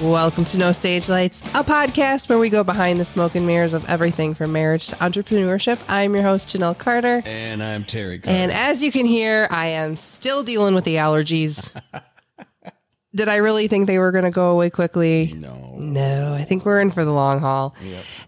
Welcome 0.00 0.44
to 0.44 0.58
No 0.58 0.72
Stage 0.72 1.08
Lights, 1.08 1.40
a 1.54 1.64
podcast 1.64 2.28
where 2.28 2.38
we 2.38 2.50
go 2.50 2.62
behind 2.62 3.00
the 3.00 3.04
smoke 3.06 3.34
and 3.34 3.46
mirrors 3.46 3.72
of 3.72 3.82
everything 3.86 4.34
from 4.34 4.52
marriage 4.52 4.88
to 4.88 4.96
entrepreneurship. 4.96 5.78
I'm 5.88 6.12
your 6.12 6.22
host, 6.22 6.48
Jonelle 6.48 6.76
Carter. 6.76 7.22
And 7.24 7.62
I'm 7.62 7.82
Terry 7.82 8.18
Carter. 8.18 8.36
And 8.38 8.52
as 8.52 8.82
you 8.82 8.92
can 8.92 9.06
hear, 9.06 9.48
I 9.50 9.68
am 9.68 9.96
still 9.96 10.42
dealing 10.42 10.74
with 10.74 10.84
the 10.84 10.96
allergies. 10.96 11.72
Did 13.14 13.30
I 13.30 13.36
really 13.36 13.68
think 13.68 13.86
they 13.86 13.98
were 13.98 14.12
going 14.12 14.24
to 14.24 14.30
go 14.30 14.50
away 14.50 14.68
quickly? 14.68 15.32
no. 15.34 15.62
No, 15.78 16.34
I 16.34 16.44
think 16.44 16.64
we're 16.64 16.80
in 16.80 16.90
for 16.90 17.04
the 17.04 17.12
long 17.12 17.38
haul. 17.40 17.74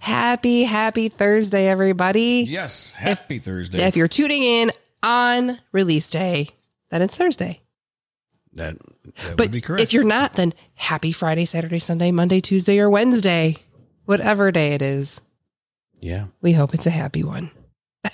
Happy, 0.00 0.64
happy 0.64 1.08
Thursday, 1.08 1.68
everybody. 1.68 2.46
Yes. 2.48 2.92
Happy 2.92 3.38
Thursday. 3.38 3.82
If 3.86 3.96
you're 3.96 4.08
tuning 4.08 4.42
in 4.42 4.70
on 5.02 5.58
release 5.72 6.08
day, 6.08 6.48
then 6.90 7.00
it's 7.02 7.16
Thursday. 7.16 7.60
That 8.58 8.76
that 8.78 9.36
But 9.36 9.46
would 9.46 9.50
be 9.52 9.60
correct. 9.60 9.82
if 9.82 9.92
you're 9.92 10.04
not, 10.04 10.34
then 10.34 10.52
happy 10.76 11.12
Friday, 11.12 11.44
Saturday, 11.46 11.78
Sunday, 11.78 12.10
Monday, 12.10 12.40
Tuesday, 12.40 12.78
or 12.78 12.90
Wednesday, 12.90 13.56
whatever 14.04 14.50
day 14.52 14.74
it 14.74 14.82
is. 14.82 15.20
yeah. 16.00 16.26
We 16.42 16.52
hope 16.52 16.74
it's 16.74 16.86
a 16.86 16.90
happy 16.90 17.22
one. 17.24 17.50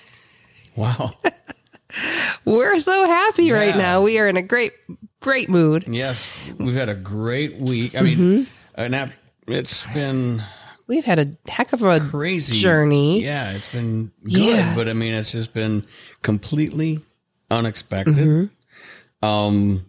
Wow. 0.76 1.12
We're 2.44 2.80
so 2.80 3.06
happy 3.06 3.52
right 3.52 3.76
now. 3.76 4.02
We 4.02 4.18
are 4.18 4.26
in 4.28 4.36
a 4.36 4.42
great, 4.42 4.72
great 5.20 5.48
mood. 5.48 5.84
yes. 5.86 6.52
We've 6.58 6.74
had 6.74 6.88
a 6.88 6.94
great 6.96 7.56
week. 7.56 7.96
I 7.96 8.02
mean, 8.02 8.16
Mm-hmm. 8.18 8.50
and 8.74 9.12
it's 9.46 9.86
been 9.94 10.42
We've 10.88 11.04
had 11.04 11.18
a 11.20 11.50
heck 11.50 11.72
of 11.72 11.82
a 11.84 12.00
crazy 12.00 12.54
journey. 12.54 13.22
Yeah. 13.22 13.52
It's 13.52 13.72
been 13.72 14.10
good. 14.24 14.32
Yeah. 14.32 14.74
But 14.74 14.88
I 14.88 14.92
mean, 14.94 15.14
it's 15.14 15.30
just 15.32 15.54
been 15.54 15.86
completely 16.22 17.00
unexpected. 17.52 18.14
Mm-hmm. 18.16 19.24
Um, 19.26 19.86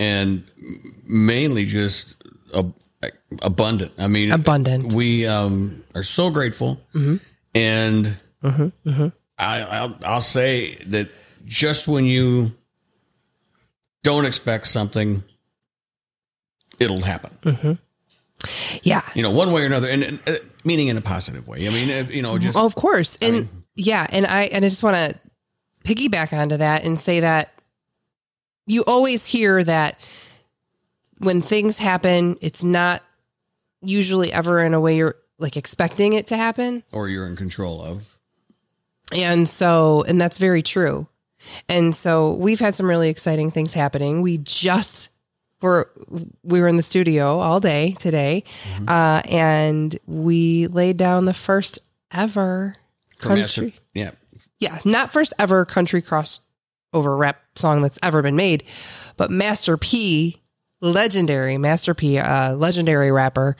and 0.00 0.44
mainly 1.04 1.64
just 1.64 2.22
ab- 2.54 2.74
abundant. 3.42 3.94
I 3.98 4.06
mean, 4.08 4.32
Abundant. 4.32 4.92
we 4.94 5.26
um, 5.26 5.82
are 5.94 6.02
so 6.02 6.30
grateful, 6.30 6.80
Mm-hmm. 6.94 7.16
and 7.54 8.16
I, 9.38 9.60
I'll, 9.62 9.96
I'll 10.04 10.20
say 10.20 10.76
that 10.86 11.08
just 11.46 11.86
when 11.88 12.04
you 12.06 12.52
don't 14.02 14.24
expect 14.24 14.66
something, 14.66 15.22
it'll 16.78 17.02
happen. 17.02 17.78
Yeah. 18.82 19.02
You 19.14 19.22
know, 19.22 19.30
one 19.30 19.52
way 19.52 19.62
or 19.62 19.66
another, 19.66 19.88
and, 19.88 20.02
and 20.02 20.18
uh, 20.26 20.34
meaning 20.64 20.88
in 20.88 20.96
a 20.96 21.00
positive 21.00 21.46
way. 21.46 21.66
I 21.66 21.70
mean, 21.70 22.08
you 22.10 22.22
know, 22.22 22.36
just 22.38 22.58
Oh, 22.58 22.66
of 22.66 22.74
course. 22.74 23.16
And 23.22 23.48
yeah, 23.76 24.06
and 24.10 24.26
I 24.26 24.44
and 24.44 24.64
I 24.64 24.68
just 24.68 24.82
want 24.82 24.96
to 24.96 25.18
piggyback 25.84 26.36
onto 26.36 26.56
that 26.56 26.84
and 26.84 26.98
say 26.98 27.20
that 27.20 27.51
you 28.66 28.84
always 28.86 29.26
hear 29.26 29.62
that 29.62 29.98
when 31.18 31.42
things 31.42 31.78
happen, 31.78 32.36
it's 32.40 32.62
not 32.62 33.02
usually 33.80 34.32
ever 34.32 34.60
in 34.60 34.74
a 34.74 34.80
way 34.80 34.96
you're 34.96 35.16
like 35.38 35.56
expecting 35.56 36.12
it 36.12 36.28
to 36.28 36.36
happen. 36.36 36.82
or 36.92 37.08
you're 37.08 37.26
in 37.26 37.36
control 37.36 37.82
of. 37.82 38.08
And 39.14 39.48
so, 39.48 40.04
and 40.06 40.20
that's 40.20 40.38
very 40.38 40.62
true. 40.62 41.06
And 41.68 41.94
so 41.94 42.34
we've 42.34 42.60
had 42.60 42.74
some 42.74 42.86
really 42.86 43.08
exciting 43.08 43.50
things 43.50 43.74
happening. 43.74 44.22
We 44.22 44.38
just 44.38 45.10
were, 45.60 45.90
we 46.42 46.60
were 46.60 46.68
in 46.68 46.76
the 46.76 46.82
studio 46.82 47.38
all 47.40 47.60
day 47.60 47.92
today, 47.98 48.44
uh, 48.86 49.22
and 49.24 49.96
we 50.06 50.68
laid 50.68 50.96
down 50.96 51.24
the 51.24 51.34
first 51.34 51.80
ever 52.12 52.74
country. 53.18 53.40
master, 53.40 53.72
yeah, 53.94 54.10
yeah, 54.58 54.78
not 54.84 55.12
first 55.12 55.32
ever 55.38 55.64
country 55.64 56.00
crossover 56.92 57.18
rap 57.18 57.40
song 57.56 57.82
that's 57.82 57.98
ever 58.02 58.22
been 58.22 58.36
made, 58.36 58.64
but 59.16 59.30
Master 59.30 59.76
P, 59.76 60.40
legendary 60.80 61.58
Master 61.58 61.94
P, 61.94 62.18
uh, 62.18 62.54
legendary 62.54 63.10
rapper, 63.12 63.56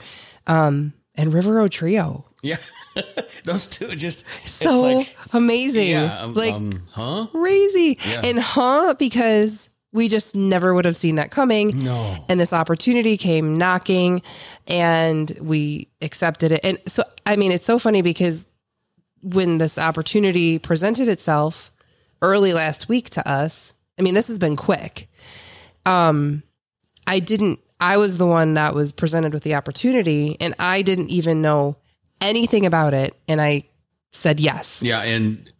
um, 0.47 0.93
and 1.15 1.33
River 1.33 1.53
Road 1.53 1.71
Trio. 1.71 2.25
yeah. 2.41 2.57
Those 3.43 3.65
two 3.67 3.87
just 3.95 4.23
it's 4.43 4.51
So 4.51 4.81
like, 4.83 5.15
amazing. 5.33 5.89
yeah, 5.89 6.19
um, 6.21 6.35
like 6.35 6.53
um, 6.53 6.83
huh? 6.91 7.25
crazy. 7.31 7.97
Yeah. 8.07 8.21
And 8.23 8.37
huh, 8.37 8.93
because 8.99 9.71
we 9.91 10.07
just 10.07 10.35
never 10.35 10.75
would 10.75 10.85
have 10.85 10.95
seen 10.95 11.15
that 11.15 11.31
coming. 11.31 11.83
No, 11.83 12.23
And 12.29 12.39
this 12.39 12.53
opportunity 12.53 13.17
came 13.17 13.55
knocking 13.57 14.21
and 14.67 15.35
we 15.41 15.87
accepted 16.03 16.51
it. 16.51 16.59
And 16.63 16.77
so, 16.87 17.01
I 17.25 17.35
mean, 17.35 17.51
it's 17.51 17.65
so 17.65 17.79
funny 17.79 18.03
because 18.03 18.45
when 19.23 19.57
this 19.57 19.79
opportunity 19.79 20.59
presented 20.59 21.07
itself 21.07 21.71
early 22.23 22.53
last 22.53 22.89
week 22.89 23.09
to 23.11 23.29
us, 23.29 23.73
I 23.99 24.01
mean, 24.01 24.15
this 24.15 24.27
has 24.29 24.39
been 24.39 24.55
quick. 24.55 25.09
Um, 25.85 26.41
I 27.05 27.19
didn't, 27.19 27.59
I 27.79 27.97
was 27.97 28.17
the 28.17 28.25
one 28.25 28.53
that 28.55 28.73
was 28.73 28.91
presented 28.93 29.33
with 29.33 29.43
the 29.43 29.55
opportunity 29.55 30.37
and 30.39 30.55
I 30.57 30.81
didn't 30.81 31.09
even 31.09 31.41
know 31.41 31.77
anything 32.21 32.65
about 32.65 32.93
it. 32.93 33.13
And 33.27 33.41
I 33.41 33.63
said 34.11 34.39
yes. 34.39 34.81
yeah, 34.83 35.01
and 35.03 35.51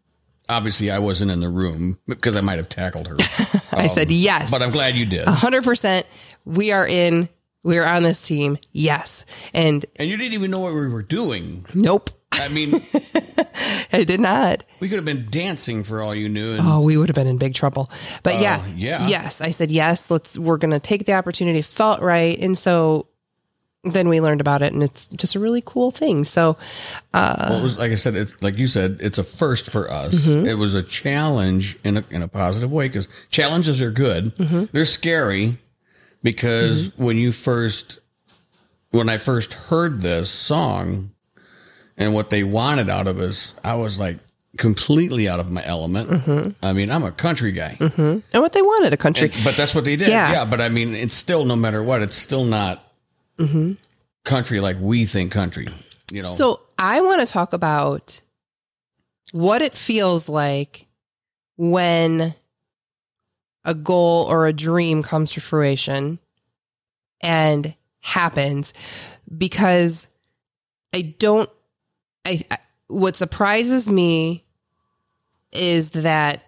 obviously 0.48 0.90
I 0.90 1.00
wasn't 1.00 1.32
in 1.32 1.42
the 1.42 1.50
room 1.50 2.00
because 2.08 2.36
I 2.36 2.42
might 2.42 2.58
have 2.58 2.70
tackled 2.70 3.08
her. 3.08 3.16
I 3.74 3.88
said 3.88 4.10
yes. 4.12 4.50
but 4.52 4.62
I'm 4.62 4.72
glad 4.72 4.96
you 4.96 5.06
did. 5.06 5.28
hundred 5.28 5.64
percent. 5.64 6.06
We 6.46 6.72
are 6.72 6.88
in. 6.88 7.28
We 7.66 7.78
are 7.78 7.86
on 7.86 8.04
this 8.04 8.22
team. 8.22 8.58
Yes. 8.74 9.26
And 9.54 9.86
And 9.96 10.10
you 10.10 10.18
didn't 10.18 10.34
even 10.34 10.52
know 10.52 10.60
what 10.60 10.74
we 10.74 10.88
were 10.88 11.02
doing. 11.04 11.66
nope, 11.74 12.10
I 12.34 12.50
mean, 12.50 12.72
I 13.94 14.04
did 14.04 14.20
not. 14.20 14.64
we 14.80 14.90
could 14.90 14.96
have 14.98 15.06
been 15.06 15.28
dancing 15.30 15.84
for 15.84 16.02
all 16.02 16.14
you 16.16 16.30
knew. 16.30 16.54
And 16.54 16.62
Oh, 16.64 16.82
we 16.82 16.98
would 16.98 17.10
have 17.10 17.16
been 17.16 17.28
in 17.28 17.38
big 17.38 17.54
trouble. 17.54 17.90
But 18.24 18.40
yeah, 18.40 18.58
Uh, 18.58 18.68
yeah. 18.76 19.08
yes. 19.08 19.42
I 19.42 19.52
said 19.52 19.72
yes. 19.72 20.10
Let's. 20.12 20.38
We're 20.38 20.58
going 20.58 20.72
to 20.72 20.80
take 20.80 21.06
the 21.06 21.14
opportunity. 21.14 21.60
It 21.60 21.66
Felt 21.66 22.02
right, 22.02 22.38
and 22.40 22.58
so 22.58 23.08
then 23.86 24.08
we 24.08 24.22
learned 24.22 24.40
about 24.42 24.62
it, 24.62 24.72
and 24.74 24.82
it's 24.82 25.08
just 25.08 25.36
a 25.36 25.40
really 25.40 25.62
cool 25.66 25.92
thing. 25.92 26.24
So 26.24 26.58
well, 27.14 27.60
it 27.60 27.64
was 27.64 27.78
like 27.78 27.92
I 27.92 27.96
said, 27.96 28.16
it's 28.16 28.42
like 28.42 28.58
you 28.58 28.68
said, 28.68 28.98
it's 29.02 29.18
a 29.18 29.24
first 29.24 29.70
for 29.70 29.92
us. 29.92 30.16
Mm-hmm. 30.16 30.46
It 30.48 30.54
was 30.56 30.74
a 30.74 30.84
challenge 30.84 31.78
in 31.84 31.98
a 31.98 32.04
in 32.10 32.22
a 32.22 32.28
positive 32.28 32.72
way 32.72 32.88
because 32.88 33.08
challenges 33.30 33.82
are 33.82 33.92
good. 33.92 34.36
Mm-hmm. 34.38 34.66
They're 34.72 34.86
scary 34.86 35.58
because 36.22 36.98
when 36.98 37.18
you 37.18 37.32
first 37.32 38.00
when 38.92 39.10
I 39.10 39.18
first 39.18 39.54
heard 39.54 40.02
this 40.02 40.30
song 40.30 41.12
and 41.98 42.14
what 42.14 42.30
they 42.30 42.44
wanted 42.44 42.90
out 42.90 43.08
of 43.08 43.20
us, 43.20 43.54
I 43.64 43.76
was 43.76 44.00
like 44.00 44.18
completely 44.58 45.28
out 45.28 45.40
of 45.40 45.52
my 45.52 45.66
element. 45.66 46.10
Mm-hmm. 46.10 46.66
I 46.66 46.74
mean, 46.74 46.92
I'm 46.92 47.04
a 47.04 47.12
country 47.12 47.52
guy, 47.52 47.78
and 47.80 48.24
what 48.34 48.54
they 48.54 48.62
wanted 48.62 48.94
a 48.94 48.98
country. 48.98 49.30
but 49.44 49.56
that's 49.56 49.74
what 49.74 49.84
they 49.84 49.96
did. 49.96 50.08
Yeah. 50.08 50.32
Yeah. 50.32 50.46
but 50.46 50.62
I 50.62 50.70
mean, 50.70 50.94
it's 50.94 51.16
still 51.16 51.46
no 51.46 51.56
matter 51.56 51.82
what, 51.84 52.02
it's 52.02 52.18
still 52.18 52.46
not 52.46 52.84
country 54.24 54.60
like 54.60 54.78
we 54.80 55.06
think 55.06 55.32
country. 55.32 55.68
You 56.12 56.22
know, 56.22 56.28
Mm-hmm. 56.28 56.36
So 56.36 56.60
I 56.78 57.02
want 57.02 57.26
to 57.26 57.32
talk 57.32 57.54
about 57.54 58.22
what 59.32 59.62
it 59.62 59.74
feels 59.74 60.30
like 60.30 60.86
when 61.58 62.36
a 63.66 63.74
goal 63.74 64.26
or 64.30 64.46
a 64.46 64.54
dream 64.54 65.02
comes 65.02 65.32
to 65.32 65.42
fruition 65.42 66.20
and 67.22 67.74
happens 68.02 68.74
because 69.36 70.08
I 70.94 71.16
don't 71.18 71.50
I, 72.26 72.42
I 72.52 72.58
what 72.88 73.16
surprises 73.16 73.90
me 73.90 74.44
is 75.52 75.92
that 75.92 76.44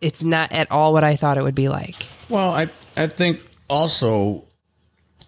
it's 0.00 0.22
not 0.22 0.52
at 0.52 0.70
all 0.70 0.92
what 0.92 1.04
I 1.04 1.16
thought 1.16 1.36
it 1.38 1.42
would 1.42 1.54
be 1.54 1.68
like. 1.68 2.06
Well, 2.28 2.50
I 2.50 2.68
I 2.96 3.06
think 3.06 3.46
also 3.68 4.46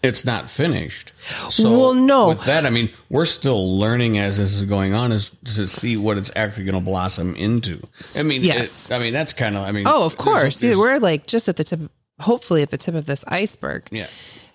it's 0.03 0.25
not 0.25 0.51
finished. 0.51 1.13
So 1.53 1.71
Well, 1.79 1.95
no. 1.95 2.29
With 2.29 2.45
that, 2.47 2.67
I 2.67 2.71
mean, 2.71 2.91
we're 3.09 3.25
still 3.25 3.79
learning 3.79 4.19
as 4.19 4.37
this 4.39 4.53
is 4.53 4.65
going 4.65 4.95
on, 4.95 5.13
is 5.13 5.31
to 5.45 5.67
see 5.69 5.97
what 5.97 6.19
it's 6.19 6.33
actually 6.35 6.65
going 6.65 6.75
to 6.75 6.81
blossom 6.85 7.37
into. 7.37 7.81
I 8.19 8.25
mean, 8.25 8.43
Yes. 8.43 8.91
it- 8.91 8.95
I 8.95 8.99
mean 8.99 9.13
that's 9.13 9.33
kind 9.33 9.57
of. 9.57 9.65
I 9.65 9.71
mean, 9.73 9.87
Oh, 9.87 10.07
of 10.07 10.17
there's- 10.17 10.25
course. 10.25 10.57
there's- 10.59 10.77
We're 10.77 10.99
like 10.99 11.27
just 11.29 11.49
at 11.49 11.57
the 11.57 11.63
tip 11.65 11.81
hopefully 12.21 12.63
at 12.63 12.71
the 12.71 12.77
tip 12.79 12.95
of 12.97 13.05
this 13.07 13.25
iceberg. 13.29 13.89
yeah, 13.93 14.07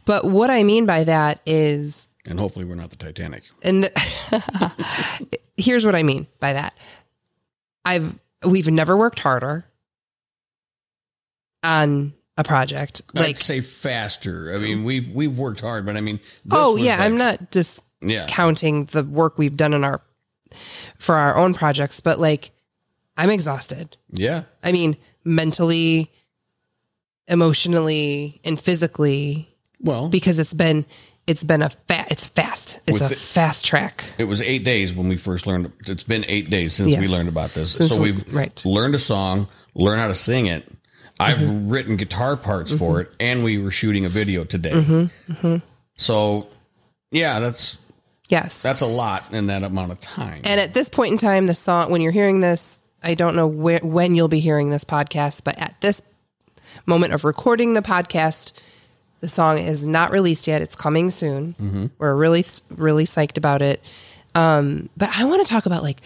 But 0.05 0.25
what 0.25 0.49
I 0.49 0.63
mean 0.63 0.85
by 0.85 1.03
that 1.05 1.39
is, 1.45 2.07
and 2.27 2.39
hopefully 2.39 2.65
we're 2.65 2.75
not 2.75 2.89
the 2.91 2.95
Titanic. 2.97 3.43
and 3.63 3.83
the, 3.85 5.31
here's 5.57 5.85
what 5.85 5.95
I 5.95 6.03
mean 6.03 6.27
by 6.39 6.53
that. 6.53 6.73
I've 7.85 8.17
we've 8.45 8.67
never 8.69 8.95
worked 8.97 9.19
harder 9.19 9.65
on 11.63 12.13
a 12.37 12.43
project. 12.43 13.01
I'd 13.15 13.19
Like, 13.21 13.37
say 13.39 13.61
faster. 13.61 14.53
I 14.53 14.59
mean, 14.59 14.83
we've 14.83 15.09
we've 15.09 15.37
worked 15.37 15.61
hard, 15.61 15.85
but 15.85 15.97
I 15.97 16.01
mean, 16.01 16.19
oh 16.51 16.75
yeah, 16.75 16.97
like- 16.97 17.05
I'm 17.05 17.17
not 17.17 17.51
just 17.51 17.81
Yeah, 18.01 18.25
counting 18.27 18.85
the 18.85 19.03
work 19.03 19.37
we've 19.37 19.57
done 19.57 19.73
in 19.73 19.83
our 19.83 20.01
for 20.99 21.15
our 21.15 21.35
own 21.37 21.53
projects, 21.53 21.99
but 21.99 22.19
like 22.19 22.51
I'm 23.17 23.29
exhausted. 23.31 23.97
yeah. 24.09 24.43
I 24.63 24.71
mean, 24.71 24.95
mentally, 25.23 26.11
emotionally, 27.27 28.39
and 28.43 28.59
physically 28.59 29.49
Well, 29.81 30.09
because 30.09 30.37
it's 30.39 30.53
been 30.53 30.85
it's 31.27 31.43
been 31.43 31.61
a 31.61 31.69
fat 31.69 32.11
it's 32.11 32.25
fast. 32.25 32.79
It's 32.87 32.93
With 33.01 33.11
a 33.11 33.13
it- 33.13 33.17
fast 33.17 33.65
track. 33.65 34.05
it 34.17 34.23
was 34.23 34.41
eight 34.41 34.63
days 34.63 34.93
when 34.93 35.07
we 35.09 35.17
first 35.17 35.45
learned. 35.45 35.71
It's 35.85 36.03
been 36.03 36.25
eight 36.27 36.49
days 36.49 36.73
since 36.73 36.95
we 36.97 37.07
learned 37.07 37.29
about 37.29 37.51
this. 37.53 37.71
Since 37.75 37.89
so 37.91 37.97
we- 37.97 38.11
we've 38.13 38.33
right. 38.33 38.65
learned 38.65 38.95
a 38.95 38.99
song, 38.99 39.47
learn 39.75 39.99
how 39.99 40.07
to 40.07 40.15
sing 40.15 40.47
it. 40.47 40.67
I've 41.19 41.37
Mm-hmm. 41.37 41.69
written 41.69 41.95
guitar 41.97 42.37
parts 42.37 42.71
for 42.77 43.01
it, 43.01 43.09
and 43.19 43.43
we 43.43 43.57
were 43.57 43.71
shooting 43.71 44.05
a 44.05 44.09
video 44.09 44.43
today. 44.43 44.69
Mm-hmm. 44.71 45.55
So, 45.97 46.47
yeah, 47.11 47.39
that's 47.39 47.79
Yes. 48.29 48.61
that's 48.61 48.81
a 48.81 48.85
lot 48.85 49.23
in 49.31 49.47
that 49.47 49.63
amount 49.63 49.91
of 49.91 49.99
time. 50.01 50.41
and 50.43 50.59
at 50.59 50.73
this 50.73 50.89
point 50.89 51.13
in 51.13 51.17
time, 51.17 51.47
the 51.47 51.55
song, 51.55 51.91
when 51.91 52.01
you're 52.01 52.11
hearing 52.11 52.41
this, 52.41 52.81
I 53.01 53.15
don't 53.15 53.35
know 53.35 53.47
where, 53.47 53.79
when 53.81 54.15
you'll 54.15 54.27
be 54.27 54.39
hearing 54.39 54.69
this 54.69 54.83
podcast, 54.83 55.43
but 55.43 55.57
at 55.57 55.79
this 55.81 56.01
moment 56.85 57.13
of 57.13 57.23
recording 57.23 57.73
the 57.73 57.81
podcast, 57.81 58.51
the 59.19 59.29
song 59.29 59.57
is 59.57 59.85
not 59.85 60.11
released 60.11 60.47
yet. 60.47 60.61
It's 60.61 60.75
coming 60.75 61.11
soon. 61.11 61.55
We're 61.97 62.15
really, 62.15 62.45
really 62.75 63.05
psyched 63.05 63.37
about 63.37 63.61
it. 63.61 63.81
Um, 64.35 64.89
but 64.95 65.09
I 65.17 65.25
want 65.25 65.45
to 65.45 65.51
talk 65.51 65.65
about 65.65 65.83
like 65.83 66.01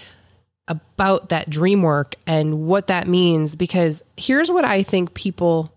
about 0.68 1.30
that 1.30 1.50
dream 1.50 1.82
work 1.82 2.16
and 2.26 2.66
what 2.66 2.88
that 2.88 3.08
means 3.08 3.56
because 3.56 4.04
here's 4.16 4.50
what 4.50 4.64
I 4.64 4.84
think 4.84 5.14
people, 5.14 5.74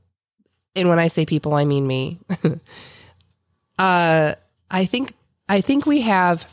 and 0.77 0.89
when 0.89 0.99
I 0.99 1.09
say 1.09 1.27
people, 1.27 1.55
I 1.55 1.65
mean 1.65 1.87
me. 1.87 2.19
uh, 3.79 4.35
I 4.71 4.85
think 4.85 5.15
I 5.49 5.61
think 5.61 5.87
we 5.87 6.03
have 6.03 6.47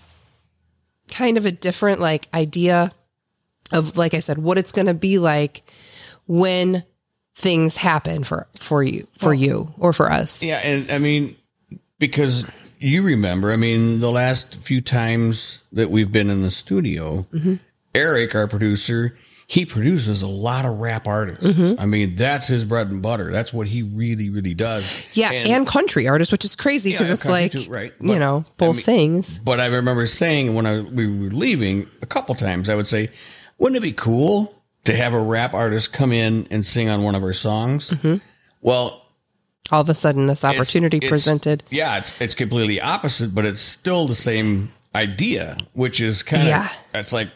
kind 1.10 1.38
of 1.38 1.46
a 1.46 1.52
different 1.52 2.00
like 2.00 2.28
idea 2.34 2.92
of 3.72 3.98
like 3.98 4.14
I 4.14 4.20
said 4.20 4.38
what 4.38 4.58
it's 4.58 4.72
going 4.72 4.88
to 4.88 4.94
be 4.94 5.20
like 5.20 5.64
when 6.28 6.84
things 7.42 7.76
happen 7.78 8.24
for 8.24 8.48
for 8.58 8.84
you 8.84 9.08
for 9.18 9.34
you 9.34 9.74
or 9.80 9.92
for 9.94 10.12
us. 10.12 10.42
yeah, 10.44 10.58
and 10.64 10.90
I 10.92 10.98
mean, 11.00 11.36
because 12.00 12.46
you 12.80 13.04
remember, 13.04 13.52
I 13.52 13.58
mean, 13.58 14.00
the 14.00 14.12
last 14.12 14.56
few 14.62 14.82
times 14.82 15.62
that 15.74 15.90
we've 15.90 16.12
been 16.12 16.30
in 16.30 16.42
the 16.42 16.52
studio, 16.52 17.22
Mm-hmm. 17.34 17.56
Eric, 17.94 18.36
our 18.36 18.48
producer, 18.48 19.18
he 19.48 19.66
produces 19.66 20.22
a 20.22 20.28
lot 20.28 20.66
of 20.66 20.80
rap 20.80 21.08
artists. 21.08 21.46
Mm-hmm. 21.46 21.80
I 21.82 21.86
mean, 21.86 22.16
that's 22.16 22.48
his 22.48 22.64
bread 22.64 22.90
and 22.90 23.02
butter. 23.02 23.32
That's 23.34 23.52
what 23.52 23.68
he 23.68 23.84
really, 23.84 24.30
really 24.30 24.54
does. 24.54 25.06
Yeah, 25.12 25.30
and, 25.34 25.68
country 25.68 26.08
artists, 26.08 26.32
which 26.32 26.46
is 26.46 26.56
crazy 26.56 26.94
because 26.94 27.08
Yeah, 27.10 27.14
it's 27.16 27.26
like 27.26 27.52
too, 27.52 27.70
right. 27.70 27.92
you 28.00 28.14
But, 28.14 28.20
know 28.20 28.46
I 28.48 28.52
both 28.58 28.78
mean- 28.78 28.86
things. 28.86 29.40
But 29.40 29.60
I 29.60 29.66
remember 29.66 30.08
saying 30.08 30.56
when 30.56 30.66
I 30.66 30.80
we 30.80 31.06
were 31.06 31.32
leaving 31.32 31.86
a 32.02 32.06
couple 32.06 32.34
times, 32.36 32.70
I 32.70 32.76
would 32.76 32.88
say, 32.88 33.10
"Wouldn't 33.58 33.76
it 33.78 33.82
be 33.82 33.92
cool 33.92 34.56
to 34.86 34.96
have 34.96 35.14
a 35.14 35.22
rap 35.22 35.54
artist 35.54 35.94
come 35.94 36.12
in 36.12 36.48
and 36.52 36.66
sing 36.66 36.90
on 36.90 37.04
one 37.04 37.16
of 37.16 37.24
our 37.24 37.34
songs?" 37.34 37.90
Mm-hmm. 37.90 38.18
Well, 38.62 39.06
All 39.72 39.82
of 39.82 39.90
a 39.90 39.94
sudden, 39.94 40.28
this 40.28 40.44
opportunity 40.44 40.98
it's- 40.98 41.10
presented. 41.10 41.64
Yeah, 41.70 41.98
it's 41.98 42.20
it's 42.22 42.36
completely 42.36 42.80
opposite, 42.82 43.34
but 43.34 43.46
it's 43.46 43.62
still 43.62 44.08
the 44.08 44.16
same 44.16 44.70
idea, 44.96 45.58
which 45.74 46.02
is 46.02 46.22
kind 46.24 46.44
of 46.44 46.48
Yeah. 46.50 46.70
it's 46.94 47.14
like 47.14 47.30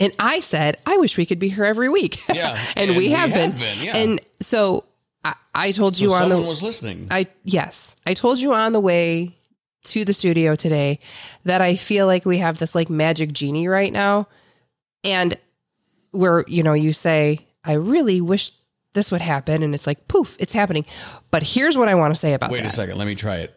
And 0.00 0.12
I 0.18 0.40
said, 0.40 0.76
I 0.86 0.96
wish 0.98 1.16
we 1.16 1.26
could 1.26 1.38
be 1.38 1.48
here 1.48 1.64
every 1.64 1.88
week. 1.88 2.18
Yeah, 2.28 2.56
and, 2.76 2.76
and 2.90 2.98
we 2.98 3.08
we 3.08 3.10
have 3.10 3.32
been. 3.32 3.52
have 3.52 3.60
been, 3.60 3.84
yeah. 3.86 3.96
And 3.96 4.20
so 4.40 4.84
I, 5.24 5.34
I 5.54 5.72
told 5.72 5.98
you 5.98 6.12
on 6.12 6.20
someone 6.22 6.42
the 6.42 6.48
was 6.48 6.62
listening. 6.62 7.06
I 7.10 7.26
yes, 7.44 7.96
I 8.06 8.14
told 8.14 8.38
you 8.40 8.52
on 8.54 8.72
the 8.72 8.80
way 8.80 9.36
to 9.84 10.04
the 10.04 10.12
studio 10.14 10.54
today 10.56 10.98
that 11.44 11.60
I 11.60 11.76
feel 11.76 12.06
like 12.06 12.24
we 12.26 12.38
have 12.38 12.58
this 12.58 12.74
like 12.74 12.90
magic 12.90 13.32
genie 13.32 13.68
right 13.68 13.92
now, 13.92 14.26
and 15.04 15.36
where 16.18 16.44
you 16.48 16.62
know 16.62 16.72
you 16.74 16.92
say 16.92 17.46
I 17.64 17.74
really 17.74 18.20
wish 18.20 18.50
this 18.94 19.10
would 19.10 19.20
happen, 19.20 19.62
and 19.62 19.74
it's 19.74 19.86
like 19.86 20.08
poof, 20.08 20.36
it's 20.40 20.52
happening. 20.52 20.84
But 21.30 21.42
here's 21.42 21.76
what 21.78 21.88
I 21.88 21.94
want 21.94 22.12
to 22.14 22.18
say 22.18 22.32
about 22.34 22.48
that. 22.50 22.52
Wait 22.54 22.62
that. 22.64 22.72
a 22.72 22.76
second, 22.76 22.98
let 22.98 23.06
me 23.06 23.14
try 23.14 23.36
it. 23.38 23.54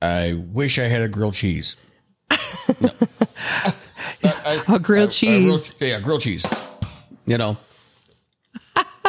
I 0.00 0.32
wish 0.34 0.78
I 0.78 0.84
had 0.84 1.02
a 1.02 1.08
grilled 1.08 1.34
cheese. 1.34 1.76
A 4.44 4.78
grilled 4.80 5.10
A 5.10 5.12
cheese. 5.12 5.44
grilled- 5.44 5.74
yeah, 5.80 6.00
grilled 6.00 6.20
cheese. 6.22 6.44
You 7.26 7.38
know, 7.38 7.56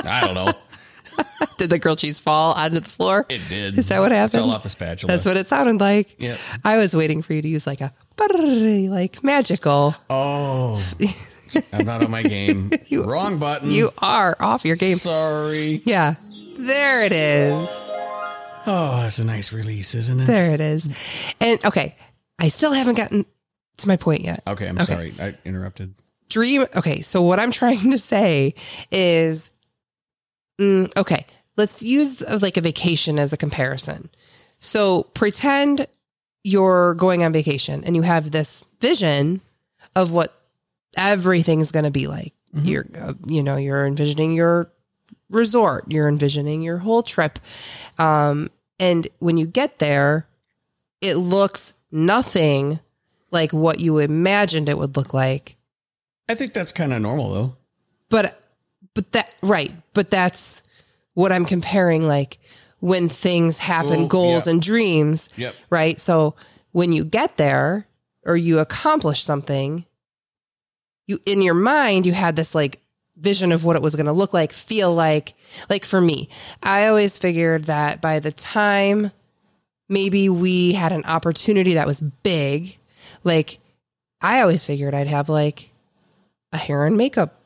I 0.03 0.21
don't 0.25 0.35
know. 0.35 0.53
Did 1.57 1.69
the 1.69 1.79
grilled 1.79 1.99
cheese 1.99 2.19
fall 2.19 2.53
onto 2.53 2.79
the 2.79 2.89
floor? 2.89 3.25
It 3.29 3.41
did. 3.49 3.77
Is 3.77 3.87
that 3.89 3.99
what 3.99 4.11
happened? 4.11 4.41
Fell 4.41 4.51
off 4.51 4.63
the 4.63 4.69
spatula. 4.69 5.11
That's 5.11 5.25
what 5.25 5.37
it 5.37 5.45
sounded 5.47 5.79
like. 5.79 6.15
Yep. 6.19 6.39
I 6.63 6.77
was 6.77 6.95
waiting 6.95 7.21
for 7.21 7.33
you 7.33 7.41
to 7.41 7.47
use 7.47 7.67
like 7.67 7.81
a 7.81 7.93
like 8.89 9.23
magical. 9.23 9.95
Oh, 10.09 10.83
I'm 11.73 11.85
not 11.85 12.03
on 12.03 12.11
my 12.11 12.23
game. 12.23 12.71
You- 12.87 13.03
Wrong 13.03 13.37
button. 13.39 13.71
You 13.71 13.89
are 13.99 14.35
off 14.39 14.65
your 14.65 14.75
game. 14.75 14.97
Sorry. 14.97 15.81
Yeah. 15.85 16.15
There 16.59 17.03
it 17.05 17.11
is. 17.11 17.53
Oh, 18.65 18.97
that's 19.01 19.19
a 19.19 19.25
nice 19.25 19.51
release, 19.51 19.93
isn't 19.95 20.19
it? 20.21 20.25
There 20.25 20.51
it 20.51 20.61
is. 20.61 20.87
And 21.41 21.63
okay, 21.65 21.95
I 22.39 22.47
still 22.49 22.71
haven't 22.71 22.95
gotten 22.95 23.25
to 23.77 23.87
my 23.87 23.97
point 23.97 24.21
yet. 24.21 24.41
Okay, 24.47 24.67
I'm 24.67 24.77
Okay. 24.77 24.93
sorry. 24.93 25.13
I 25.19 25.35
interrupted. 25.45 25.95
Dream. 26.29 26.65
Okay, 26.75 27.01
so 27.01 27.21
what 27.23 27.39
I'm 27.39 27.51
trying 27.61 27.91
to 27.91 27.97
say 27.97 28.53
is, 28.91 29.51
mm, 30.61 30.95
okay, 30.97 31.25
let's 31.57 31.81
use 31.83 32.21
uh, 32.21 32.39
like 32.41 32.57
a 32.57 32.61
vacation 32.61 33.19
as 33.19 33.33
a 33.33 33.37
comparison. 33.37 34.09
So 34.59 35.03
pretend 35.13 35.87
you're 36.43 36.93
going 36.95 37.23
on 37.23 37.33
vacation 37.33 37.83
and 37.83 37.95
you 37.95 38.01
have 38.01 38.31
this 38.31 38.65
vision 38.79 39.41
of 39.95 40.11
what 40.11 40.39
everything's 40.97 41.71
going 41.71 41.85
to 41.85 41.91
be 41.91 42.07
like. 42.07 42.33
Mhm. 42.55 42.65
You're, 42.67 42.85
uh, 42.99 43.13
you 43.27 43.41
know, 43.43 43.55
you're 43.57 43.85
envisioning 43.85 44.33
your 44.33 44.71
resort, 45.29 45.85
you're 45.91 46.07
envisioning 46.07 46.61
your 46.61 46.77
whole 46.77 47.01
trip. 47.03 47.39
Um, 47.97 48.49
and 48.79 49.07
when 49.19 49.37
you 49.37 49.47
get 49.47 49.79
there, 49.79 50.27
it 51.01 51.15
looks 51.15 51.73
nothing 51.91 52.79
like 53.31 53.51
what 53.51 53.79
you 53.79 53.97
imagined 53.97 54.69
it 54.69 54.77
would 54.77 54.95
look 54.95 55.13
like. 55.13 55.55
I 56.29 56.35
think 56.35 56.53
that's 56.53 56.71
kind 56.71 56.93
of 56.93 57.01
normal, 57.01 57.33
though. 57.33 57.55
But, 58.09 58.39
but 58.93 59.11
that, 59.13 59.33
right. 59.41 59.73
But 59.93 60.11
that's 60.11 60.61
what 61.15 61.31
I'm 61.31 61.45
comparing, 61.45 62.03
like 62.03 62.37
when 62.79 63.09
things 63.09 63.57
happen, 63.57 64.07
goals 64.07 64.45
yeah. 64.45 64.53
and 64.53 64.61
dreams, 64.61 65.29
Yep. 65.37 65.55
right? 65.69 65.99
So 65.99 66.35
when 66.71 66.91
you 66.91 67.03
get 67.05 67.37
there 67.37 67.87
or 68.25 68.37
you 68.37 68.59
accomplish 68.59 69.23
something, 69.23 69.85
you 71.07 71.19
in 71.25 71.41
your 71.41 71.53
mind 71.53 72.05
you 72.05 72.13
had 72.13 72.35
this 72.35 72.55
like 72.55 72.79
vision 73.17 73.51
of 73.51 73.63
what 73.63 73.75
it 73.75 73.81
was 73.81 73.95
going 73.95 74.05
to 74.05 74.11
look 74.11 74.33
like, 74.33 74.53
feel 74.53 74.93
like. 74.93 75.33
Like 75.69 75.85
for 75.85 76.01
me, 76.01 76.29
I 76.61 76.87
always 76.87 77.17
figured 77.17 77.65
that 77.65 78.01
by 78.01 78.19
the 78.19 78.31
time 78.31 79.11
maybe 79.89 80.29
we 80.29 80.73
had 80.73 80.91
an 80.91 81.05
opportunity 81.05 81.75
that 81.75 81.87
was 81.87 82.01
big, 82.01 82.77
like 83.23 83.59
I 84.21 84.41
always 84.41 84.65
figured 84.65 84.93
I'd 84.93 85.07
have 85.07 85.29
like 85.29 85.69
a 86.51 86.57
hair 86.57 86.85
and 86.85 86.97
makeup 86.97 87.39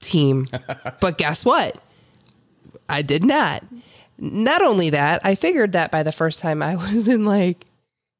team. 0.00 0.46
but 1.00 1.18
guess 1.18 1.44
what? 1.44 1.80
I 2.88 3.02
did 3.02 3.24
not. 3.24 3.64
Not 4.18 4.62
only 4.62 4.90
that, 4.90 5.24
I 5.24 5.34
figured 5.34 5.72
that 5.72 5.90
by 5.90 6.02
the 6.02 6.12
first 6.12 6.40
time 6.40 6.62
I 6.62 6.76
was 6.76 7.08
in 7.08 7.24
like, 7.24 7.64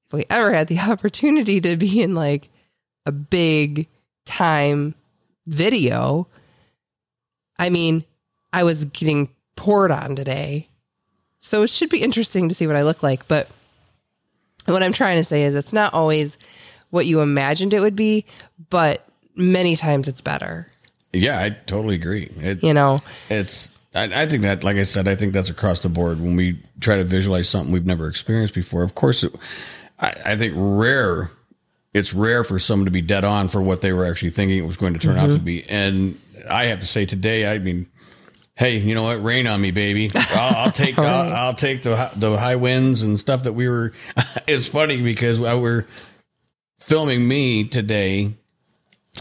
if 0.09 0.15
we 0.15 0.25
ever 0.31 0.53
had 0.53 0.69
the 0.69 0.81
opportunity 0.81 1.61
to 1.61 1.77
be 1.77 2.03
in 2.03 2.15
like 2.15 2.49
a 3.05 3.13
big 3.13 3.89
time 4.29 4.95
video, 5.47 6.29
I 7.59 7.71
mean, 7.71 8.05
I 8.53 8.63
was 8.63 8.85
getting 8.85 9.31
poured 9.57 9.91
on 9.91 10.15
today. 10.15 10.69
So 11.41 11.63
it 11.63 11.71
should 11.71 11.91
be 11.91 12.03
interesting 12.03 12.49
to 12.49 12.55
see 12.55 12.67
what 12.67 12.77
I 12.77 12.83
look 12.83 13.03
like. 13.03 13.27
But 13.27 13.49
what 14.67 14.83
I'm 14.83 14.93
trying 14.93 15.17
to 15.17 15.25
say 15.25 15.45
is 15.45 15.55
it's 15.55 15.73
not 15.73 15.95
always 15.95 16.39
what 16.91 17.07
you 17.07 17.21
imagined 17.21 17.75
it 17.75 17.81
would 17.81 17.97
be, 17.97 18.25
but 18.71 19.07
many 19.35 19.75
times 19.75 20.09
it's 20.09 20.21
better. 20.21 20.69
Yeah, 21.13 21.41
I 21.41 21.51
totally 21.51 21.95
agree. 21.95 22.31
It, 22.41 22.63
You 22.63 22.75
know, 22.75 23.01
It's. 23.31 23.75
I, 23.95 24.23
I 24.23 24.27
think 24.29 24.43
that, 24.43 24.63
like 24.63 24.77
I 24.77 24.83
said, 24.83 25.09
I 25.09 25.15
think 25.15 25.33
that's 25.33 25.49
across 25.49 25.81
the 25.81 25.89
board. 25.89 26.21
When 26.21 26.37
we 26.37 26.59
try 26.81 26.97
to 26.97 27.05
visualize 27.05 27.49
something 27.49 27.73
we've 27.73 27.87
never 27.87 28.07
experienced 28.07 28.55
before, 28.55 28.83
of 28.83 28.95
course, 28.95 29.25
it, 29.25 29.35
I, 29.99 30.15
I 30.27 30.37
think 30.37 30.53
rare. 30.57 31.31
It's 31.99 32.15
rare 32.15 32.45
for 32.45 32.59
someone 32.59 32.85
to 32.87 32.91
be 32.91 33.01
dead 33.03 33.25
on 33.25 33.49
for 33.49 33.61
what 33.61 33.81
they 33.81 33.93
were 33.93 34.07
actually 34.07 34.31
thinking 34.31 34.59
it 34.59 34.67
was 34.67 34.77
going 34.77 34.95
to 34.95 35.01
turn 35.01 35.17
out 35.19 35.27
to 35.37 35.43
be. 35.43 35.65
And 35.69 36.19
I 36.49 36.65
have 36.67 36.81
to 36.81 36.87
say 36.87 37.05
today, 37.07 37.51
I 37.51 37.59
mean, 37.59 37.87
hey, 38.55 38.79
you 38.79 38.95
know 38.95 39.03
what? 39.03 39.23
Rain 39.23 39.47
on 39.47 39.61
me, 39.61 39.71
baby. 39.73 40.09
I'll, 40.15 40.57
I'll 40.67 40.71
take 40.73 40.99
I'll, 40.99 41.33
I'll 41.33 41.55
take 41.55 41.83
the 41.83 42.11
the 42.17 42.39
high 42.39 42.57
winds 42.57 43.03
and 43.03 43.19
stuff 43.19 43.43
that 43.43 43.53
we 43.53 43.69
were. 43.69 43.93
It's 44.47 44.67
funny 44.69 45.03
because 45.03 45.43
I 45.43 45.55
were 45.57 45.87
filming 46.79 47.27
me 47.29 47.65
today, 47.65 48.33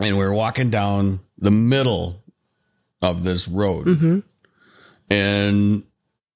and 0.02 0.18
we 0.18 0.24
are 0.24 0.32
walking 0.34 0.70
down 0.70 1.20
the 1.38 1.52
middle 1.52 2.24
of 3.02 3.24
this 3.26 3.46
road, 3.48 3.88
Mhm. 3.88 4.24
and 5.10 5.84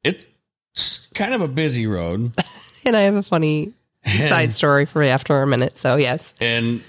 it's 0.03 1.07
kind 1.13 1.33
of 1.33 1.39
a 1.41 1.47
busy 1.47 1.87
road. 1.87 2.33
and 2.85 2.95
I 2.97 3.01
have 3.01 3.15
a 3.15 3.21
funny 3.21 3.71
side 4.05 4.51
story 4.51 4.85
for 4.85 5.03
after 5.03 5.41
a 5.41 5.47
minute. 5.47 5.77
So 5.77 5.95
yes, 5.95 6.33
And 6.39 6.81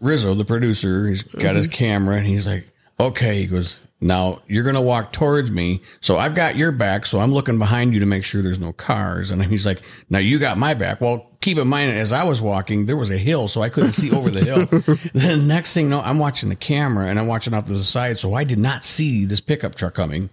Rizzo, 0.00 0.34
the 0.34 0.44
producer, 0.44 1.08
he's 1.08 1.22
got 1.22 1.56
his 1.56 1.66
mm-hmm. 1.66 1.74
camera 1.74 2.16
and 2.16 2.26
he's 2.26 2.46
like, 2.46 2.66
okay, 2.98 3.40
he 3.40 3.46
goes, 3.46 3.84
now 4.00 4.38
you're 4.46 4.62
going 4.62 4.76
to 4.76 4.80
walk 4.80 5.12
towards 5.12 5.50
me. 5.50 5.82
So 6.00 6.16
I've 6.18 6.34
got 6.34 6.56
your 6.56 6.72
back. 6.72 7.04
So 7.04 7.18
I'm 7.18 7.32
looking 7.32 7.58
behind 7.58 7.92
you 7.92 8.00
to 8.00 8.06
make 8.06 8.24
sure 8.24 8.40
there's 8.40 8.60
no 8.60 8.72
cars. 8.72 9.30
And 9.30 9.44
he's 9.44 9.66
like, 9.66 9.82
now 10.08 10.18
you 10.18 10.38
got 10.38 10.56
my 10.56 10.72
back. 10.72 11.02
Well, 11.02 11.30
keep 11.42 11.58
in 11.58 11.68
mind, 11.68 11.92
as 11.92 12.10
I 12.10 12.24
was 12.24 12.40
walking, 12.40 12.86
there 12.86 12.96
was 12.96 13.10
a 13.10 13.18
hill, 13.18 13.46
so 13.46 13.60
I 13.60 13.68
couldn't 13.68 13.92
see 13.92 14.10
over 14.10 14.30
the 14.30 14.44
hill. 14.44 14.98
then 15.12 15.46
next 15.46 15.74
thing 15.74 15.90
know, 15.90 16.00
I'm 16.00 16.18
watching 16.18 16.48
the 16.48 16.56
camera 16.56 17.08
and 17.08 17.18
I'm 17.18 17.26
watching 17.26 17.52
off 17.52 17.66
to 17.66 17.74
the 17.74 17.84
side. 17.84 18.18
So 18.18 18.34
I 18.34 18.44
did 18.44 18.58
not 18.58 18.84
see 18.84 19.26
this 19.26 19.40
pickup 19.40 19.74
truck 19.74 19.94
coming. 19.94 20.30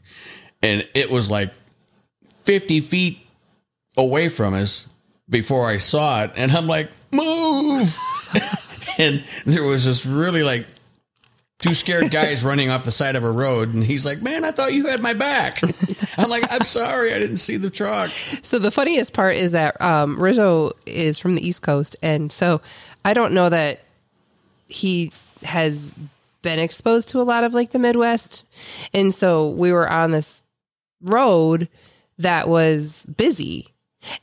And 0.62 0.88
it 0.94 1.10
was 1.10 1.29
like 1.29 1.53
50 2.29 2.79
feet 2.79 3.20
away 3.98 4.29
from 4.29 4.53
us 4.53 4.88
before 5.30 5.70
I 5.70 5.78
saw 5.78 6.24
it, 6.24 6.32
and 6.36 6.52
I'm 6.52 6.68
like, 6.68 6.90
move. 7.12 7.98
and 8.98 9.24
there 9.46 9.64
was 9.64 9.86
this 9.86 10.06
really 10.06 10.44
like 10.44 10.66
two 11.60 11.74
scared 11.74 12.12
guys 12.12 12.44
running 12.44 12.70
off 12.70 12.86
the 12.86 12.92
side 12.92 13.16
of 13.16 13.24
a 13.24 13.32
road, 13.32 13.74
and 13.74 13.84
he's 13.84 14.06
like, 14.06 14.22
"Man, 14.22 14.44
I 14.44 14.52
thought 14.52 14.74
you 14.74 14.88
had 14.88 15.02
my 15.02 15.14
back." 15.14 15.62
I'm 16.18 16.30
like, 16.30 16.52
"I'm 16.52 16.64
sorry, 16.64 17.14
I 17.14 17.20
didn't 17.20 17.38
see 17.38 17.58
the 17.58 17.70
truck." 17.70 18.10
So 18.42 18.60
the 18.60 18.72
funniest 18.72 19.14
part 19.14 19.36
is 19.36 19.52
that 19.52 19.80
um, 19.82 20.22
Rizzo 20.22 20.72
is 20.86 21.20
from 21.20 21.36
the 21.36 21.46
East 21.46 21.64
Coast, 21.64 21.96
and 22.02 22.32
so 22.32 22.62
I 23.04 23.14
don't 23.14 23.34
know 23.34 23.50
that 23.50 23.80
he 24.68 25.12
has 25.44 25.96
been 26.42 26.60
exposed 26.60 27.10
to 27.10 27.22
a 27.22 27.24
lot 27.24 27.44
of 27.44 27.54
like 27.54 27.72
the 27.72 27.80
Midwest, 27.80 28.46
and 28.94 29.14
so 29.14 29.50
we 29.50 29.72
were 29.72 29.90
on 29.90 30.12
this 30.12 30.44
road 31.02 31.70
that 32.20 32.48
was 32.48 33.06
busy, 33.18 33.68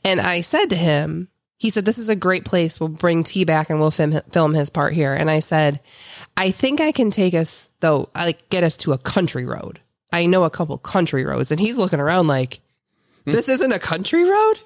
and 0.03 0.19
I 0.19 0.41
said 0.41 0.69
to 0.71 0.75
him, 0.75 1.29
he 1.57 1.69
said, 1.69 1.85
"This 1.85 1.97
is 1.97 2.09
a 2.09 2.15
great 2.15 2.45
place. 2.45 2.79
We'll 2.79 2.89
bring 2.89 3.23
T 3.23 3.45
back 3.45 3.69
and 3.69 3.79
we'll 3.79 3.91
film 3.91 4.13
film 4.29 4.53
his 4.53 4.69
part 4.69 4.93
here." 4.93 5.13
And 5.13 5.29
I 5.29 5.39
said, 5.39 5.79
"I 6.35 6.51
think 6.51 6.81
I 6.81 6.91
can 6.91 7.11
take 7.11 7.33
us 7.33 7.71
though, 7.79 8.09
like 8.15 8.49
get 8.49 8.63
us 8.63 8.77
to 8.77 8.93
a 8.93 8.97
country 8.97 9.45
road. 9.45 9.79
I 10.11 10.25
know 10.25 10.43
a 10.43 10.49
couple 10.49 10.77
country 10.77 11.25
roads." 11.25 11.51
And 11.51 11.59
he's 11.59 11.77
looking 11.77 11.99
around 11.99 12.27
like, 12.27 12.59
"This 13.25 13.47
isn't 13.49 13.71
a 13.71 13.79
country 13.79 14.29
road." 14.29 14.59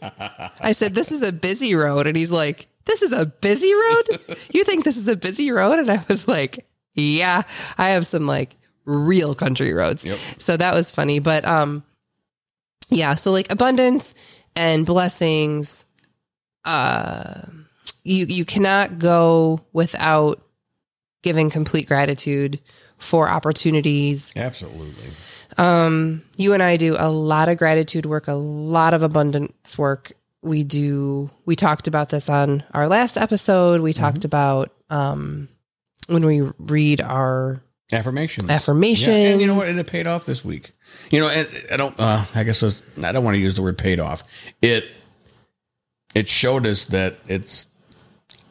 I 0.60 0.72
said, 0.72 0.96
"This 0.96 1.12
is 1.12 1.22
a 1.22 1.32
busy 1.32 1.76
road," 1.76 2.08
and 2.08 2.18
he's 2.18 2.32
like, 2.32 2.68
"This 2.86 3.02
is 3.02 3.12
a 3.12 3.26
busy 3.26 3.74
road? 3.74 4.38
You 4.52 4.64
think 4.64 4.84
this 4.84 4.98
is 4.98 5.08
a 5.08 5.16
busy 5.16 5.52
road?" 5.52 5.80
And 5.80 5.92
I 5.92 6.04
was 6.10 6.28
like, 6.28 6.66
"Yeah, 6.96 7.44
I 7.78 7.90
have 7.90 8.08
some 8.08 8.26
like 8.26 8.56
real 8.86 9.36
country 9.36 9.74
roads." 9.74 10.06
Yep. 10.06 10.18
So 10.40 10.58
that 10.58 10.74
was 10.74 10.90
funny, 10.90 11.20
but 11.20 11.46
um, 11.46 11.84
yeah. 12.90 13.14
So 13.14 13.32
like 13.32 13.52
abundance 13.52 14.16
and 14.60 14.86
blessings 14.86 15.86
uh 16.66 17.42
you 18.04 18.26
you 18.26 18.44
cannot 18.44 19.00
go 19.00 19.58
without 19.72 20.42
giving 21.24 21.50
complete 21.50 21.88
gratitude 21.88 22.60
for 22.98 23.30
opportunities. 23.30 24.34
Absolutely. 24.36 25.06
um 25.58 26.22
you 26.36 26.54
and 26.54 26.62
i 26.62 26.76
do 26.76 26.98
a 27.00 27.10
lot 27.10 27.48
of 27.48 27.58
gratitude 27.58 28.06
work 28.06 28.28
a 28.28 28.34
lot 28.34 28.94
of 28.94 29.02
abundance 29.02 29.78
work. 29.78 30.12
We 30.42 30.64
do 30.66 31.30
we 31.46 31.56
talked 31.56 31.88
about 31.88 32.10
this 32.10 32.30
on 32.30 32.64
our 32.74 32.88
last 32.88 33.18
episode. 33.18 33.80
We 33.80 33.94
talked 33.94 34.26
about 34.26 34.74
um 34.90 35.48
when 36.08 36.26
we 36.26 36.42
read 36.60 37.00
our 37.00 37.62
Affirmations. 37.92 38.50
Affirmations. 38.50 39.08
Yeah, 39.18 39.30
and 39.32 39.42
you 39.42 39.48
know 39.48 39.56
what? 39.56 39.68
And 39.70 39.80
it 39.80 39.88
paid 39.88 40.06
off 40.08 40.26
this 40.26 40.46
week. 40.46 40.72
You 41.10 41.22
know, 41.22 41.30
and 41.30 41.48
I 41.72 41.78
don't. 41.78 42.00
Uh, 42.00 42.24
I 42.36 42.44
guess 42.44 42.64
I 43.04 43.12
don't 43.12 43.24
want 43.24 43.36
to 43.36 43.40
use 43.40 43.56
the 43.56 43.62
word 43.62 43.78
paid 43.78 44.00
off. 44.00 44.24
It 44.62 44.92
it 46.14 46.28
showed 46.30 46.66
us 46.68 46.86
that 46.86 47.16
it's 47.28 47.68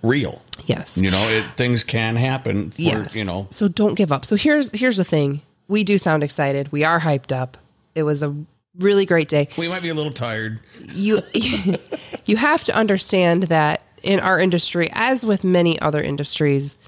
real. 0.02 0.42
yes 0.66 0.96
You 0.98 1.10
know, 1.10 1.24
it 1.30 1.44
things 1.56 1.82
can 1.84 2.16
happen. 2.16 2.70
For, 2.70 2.80
yes 2.82 3.16
You 3.16 3.24
know. 3.24 3.46
so 3.50 3.68
don't 3.68 3.94
give 3.94 4.12
up 4.12 4.24
so 4.24 4.36
here's 4.36 4.70
here's 4.78 4.96
the 4.96 5.04
thing 5.04 5.40
we 5.66 5.82
do 5.84 5.98
sound 5.98 6.22
excited 6.22 6.70
we 6.70 6.84
are 6.84 7.00
hyped 7.00 7.32
up 7.36 7.56
it 7.96 8.04
was 8.04 8.22
a 8.22 8.32
really 8.78 9.04
great 9.06 9.28
day 9.28 9.48
We 9.58 9.66
might 9.68 9.82
be 9.82 9.88
a 9.88 9.94
little 9.94 10.12
tired. 10.12 10.60
you 10.94 11.20
you 12.26 12.36
have 12.36 12.62
to 12.64 12.76
understand 12.76 13.44
that 13.44 13.82
in 14.04 14.20
our 14.20 14.38
industry 14.38 14.88
as 14.92 15.26
with 15.26 15.42
many 15.42 15.80
other 15.80 16.00
industries 16.00 16.78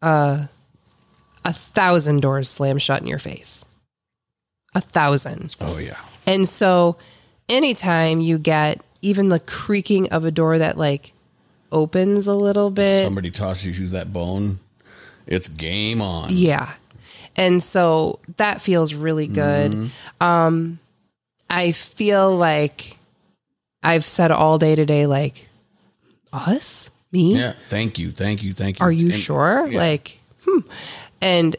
uh 0.00 0.46
a 1.46 1.52
thousand 1.54 2.20
doors 2.20 2.50
slam 2.50 2.76
shut 2.76 3.00
in 3.00 3.08
your 3.08 3.18
face 3.18 3.64
a 4.74 4.80
thousand 4.82 5.56
Oh 5.60 5.78
yeah. 5.78 5.96
and 6.26 6.46
so 6.48 6.96
anytime 7.48 8.20
you 8.20 8.36
get 8.38 8.80
even 9.00 9.30
the 9.30 9.40
creaking 9.40 10.10
of 10.10 10.24
a 10.26 10.30
door 10.30 10.58
that 10.58 10.76
like 10.76 11.12
opens 11.72 12.26
a 12.26 12.34
little 12.34 12.70
bit 12.70 13.04
Somebody 13.04 13.30
tosses 13.30 13.78
you 13.78 13.86
that 13.88 14.12
bone. 14.12 14.58
It's 15.26 15.48
game 15.48 16.00
on. 16.02 16.28
Yeah. 16.32 16.72
And 17.36 17.62
so 17.62 18.20
that 18.36 18.60
feels 18.60 18.94
really 18.94 19.26
good. 19.26 19.90
Um 20.20 20.78
I 21.48 21.72
feel 21.72 22.36
like 22.36 22.96
I've 23.82 24.04
said 24.04 24.30
all 24.32 24.58
day 24.58 24.74
today 24.74 25.06
like 25.06 25.46
us? 26.32 26.90
Me? 27.12 27.36
Yeah. 27.38 27.54
Thank 27.68 27.98
you. 27.98 28.10
Thank 28.10 28.42
you. 28.42 28.52
Thank 28.52 28.78
you. 28.80 28.84
Are 28.84 28.92
you 28.92 29.06
And- 29.06 29.14
sure? 29.14 29.66
yeah. 29.68 29.78
Like 29.78 30.18
hmm. 30.44 30.60
And 31.20 31.56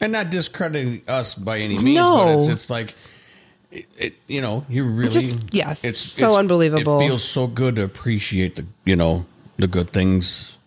and 0.00 0.12
not 0.12 0.30
discrediting 0.30 1.02
us 1.08 1.34
by 1.34 1.58
any 1.58 1.74
means, 1.74 1.96
No. 1.96 2.24
but 2.24 2.38
it's, 2.38 2.48
it's 2.48 2.70
like, 2.70 2.94
it, 3.72 3.86
it, 3.98 4.14
you 4.28 4.40
know, 4.40 4.64
you 4.68 4.84
really, 4.84 5.10
just 5.10 5.52
yes, 5.52 5.84
it's 5.84 5.98
so 6.00 6.26
it's- 6.28 6.38
unbelievable. 6.38 7.00
It 7.00 7.06
feels 7.08 7.24
so 7.24 7.46
good 7.48 7.76
to 7.76 7.82
appreciate 7.84 8.56
the, 8.56 8.66
you 8.84 8.94
know, 8.96 9.26
the 9.56 9.66
good 9.66 9.90
things. 9.90 10.58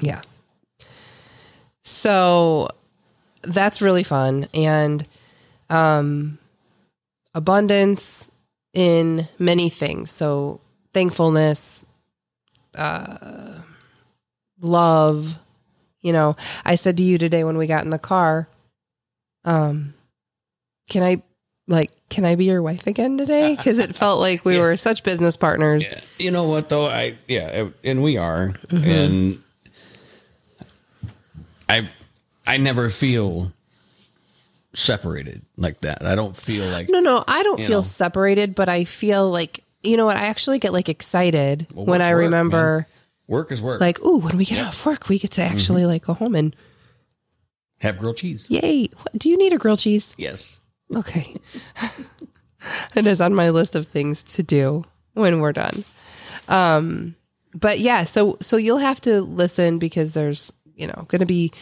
Yeah. 0.00 0.22
So 1.82 2.68
that's 3.42 3.82
really 3.82 4.02
fun 4.04 4.46
and 4.54 5.06
um 5.70 6.38
abundance 7.34 8.30
in 8.72 9.28
many 9.38 9.68
things. 9.68 10.10
So 10.10 10.60
thankfulness, 10.92 11.84
uh 12.74 13.58
love, 14.60 15.38
you 16.04 16.12
know. 16.12 16.36
I 16.64 16.76
said 16.76 16.96
to 16.98 17.02
you 17.02 17.18
today 17.18 17.42
when 17.42 17.58
we 17.58 17.66
got 17.66 17.82
in 17.84 17.90
the 17.90 17.98
car, 17.98 18.48
um 19.44 19.92
can 20.88 21.02
I 21.02 21.22
like 21.66 21.90
can 22.10 22.24
I 22.24 22.34
be 22.36 22.44
your 22.44 22.62
wife 22.62 22.86
again 22.86 23.18
today? 23.18 23.56
Cuz 23.62 23.78
it 23.80 23.96
felt 23.96 24.20
like 24.20 24.44
we 24.44 24.58
were 24.58 24.76
such 24.76 25.02
business 25.02 25.36
partners. 25.36 25.92
You 26.18 26.30
know 26.30 26.44
what 26.48 26.68
though? 26.68 26.86
I 26.86 27.16
yeah, 27.26 27.68
and 27.82 28.02
we 28.02 28.16
are, 28.16 28.48
Mm-hmm. 28.68 28.90
and 28.90 29.38
I 31.68 31.80
I 32.46 32.58
never 32.58 32.90
feel 32.90 33.52
separated 34.74 35.42
like 35.56 35.80
that. 35.80 36.04
I 36.04 36.14
don't 36.14 36.36
feel 36.36 36.66
like 36.66 36.88
No, 36.88 37.00
no, 37.00 37.24
I 37.26 37.42
don't 37.42 37.58
feel 37.58 37.78
know. 37.78 37.82
separated, 37.82 38.54
but 38.54 38.68
I 38.68 38.84
feel 38.84 39.30
like 39.30 39.60
you 39.82 39.96
know 39.96 40.06
what? 40.06 40.16
I 40.16 40.26
actually 40.26 40.58
get 40.58 40.72
like 40.72 40.88
excited 40.88 41.66
Well, 41.72 41.84
when 41.86 42.02
I 42.02 42.12
work, 42.14 42.20
remember 42.24 42.86
work 43.26 43.50
is 43.52 43.60
work. 43.62 43.80
like, 43.80 44.00
ooh, 44.02 44.18
when 44.18 44.36
we 44.36 44.44
get 44.44 44.64
off 44.66 44.84
work, 44.86 45.08
we 45.08 45.18
get 45.18 45.32
to 45.32 45.42
actually 45.42 45.82
Mm-hmm. 45.82 45.90
like 45.90 46.04
go 46.04 46.14
home 46.14 46.34
and 46.34 46.54
Have 47.78 47.98
grilled 47.98 48.16
cheese. 48.18 48.46
yay! 48.48 48.88
What, 48.96 49.18
do 49.18 49.28
you 49.28 49.36
need 49.36 49.52
a 49.52 49.58
grilled 49.58 49.78
cheese? 49.80 50.14
Yes. 50.18 50.60
Okay, 50.94 51.36
it 52.94 53.06
is 53.06 53.20
on 53.20 53.34
my 53.34 53.50
list 53.50 53.74
of 53.76 53.88
things 53.88 54.22
to 54.34 54.42
do 54.42 54.84
when 55.14 55.40
we're 55.40 55.52
done. 55.52 55.84
Um, 56.48 57.14
but 57.54 57.78
yeah, 57.80 58.04
so 58.04 58.36
so 58.40 58.56
you'll 58.56 58.78
have 58.78 59.00
to 59.02 59.22
listen 59.22 59.78
because 59.78 60.14
there's 60.14 60.52
you 60.76 60.86
know 60.86 61.04
going 61.08 61.20
to 61.20 61.26
be 61.26 61.52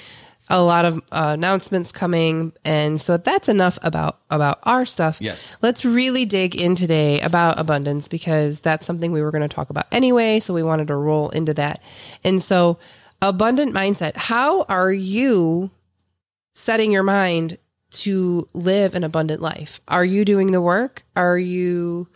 a 0.52 0.62
lot 0.62 0.85
of 0.85 0.99
uh, 1.11 1.30
announcements 1.32 1.92
coming, 1.92 2.52
and 2.62 3.00
so 3.00 3.16
that's 3.16 3.49
enough 3.49 3.78
about 3.82 4.21
about 4.30 4.59
our 4.64 4.85
stuff. 4.85 5.18
Yes. 5.18 5.56
Let's 5.62 5.85
really 5.85 6.26
dig 6.26 6.54
in 6.54 6.76
today 6.76 7.21
about 7.21 7.59
abundance 7.59 8.06
because 8.06 8.61
that's 8.61 8.87
something 8.87 9.12
we 9.12 9.23
were 9.23 9.30
going 9.30 9.49
to 9.49 9.54
talk 9.54 9.71
about 9.71 9.87
anyway. 9.90 10.40
So 10.40 10.52
we 10.52 10.62
wanted 10.62 10.88
to 10.88 10.94
roll 10.94 11.30
into 11.30 11.54
that. 11.54 11.82
And 12.23 12.42
so, 12.42 12.78
abundant 13.23 13.75
mindset. 13.75 14.16
How 14.16 14.64
are 14.64 14.92
you 14.92 15.71
setting 16.52 16.92
your 16.92 17.02
mind 17.02 17.56
to 17.92 18.47
live 18.52 18.94
an 18.94 19.04
abundant 19.04 19.40
life? 19.40 19.80
Are 19.88 20.04
you 20.04 20.26
doing 20.26 20.52
the 20.52 20.61
work? 20.61 21.02
Are 21.16 21.38
you 21.38 22.09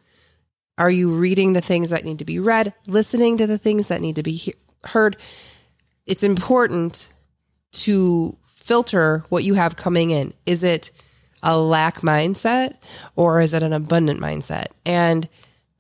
are 0.77 0.91
you 0.91 1.09
reading 1.09 1.55
the 1.55 1.63
things 1.63 1.89
that 1.89 2.05
need 2.05 2.19
to 2.19 2.27
be 2.27 2.39
read, 2.39 2.75
listening 2.87 3.39
to 3.39 3.47
the 3.47 3.57
things 3.57 3.89
that 3.89 4.03
need 4.03 4.17
to 4.17 4.23
be 4.23 4.33
he- 4.33 4.55
heard? 4.85 5.17
It's 6.05 6.23
important 6.23 7.09
to 7.73 8.37
filter 8.45 9.23
what 9.29 9.45
you 9.45 9.55
have 9.55 9.77
coming 9.77 10.11
in. 10.11 10.33
Is 10.45 10.65
it 10.65 10.91
a 11.43 11.59
lack 11.59 11.99
mindset 12.01 12.77
or 13.15 13.41
is 13.41 13.55
it 13.55 13.63
an 13.63 13.73
abundant 13.73 14.21
mindset? 14.21 14.67
And 14.85 15.29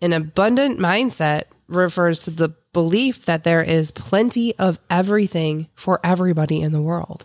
an 0.01 0.13
abundant 0.13 0.79
mindset 0.79 1.45
refers 1.69 2.21
to 2.25 2.31
the 2.31 2.51
belief 2.73 3.25
that 3.25 3.45
there 3.45 3.63
is 3.63 3.91
plenty 3.91 4.55
of 4.57 4.79
everything 4.91 5.67
for 5.75 5.99
everybody 6.05 6.61
in 6.61 6.73
the 6.73 6.83
world. 6.83 7.25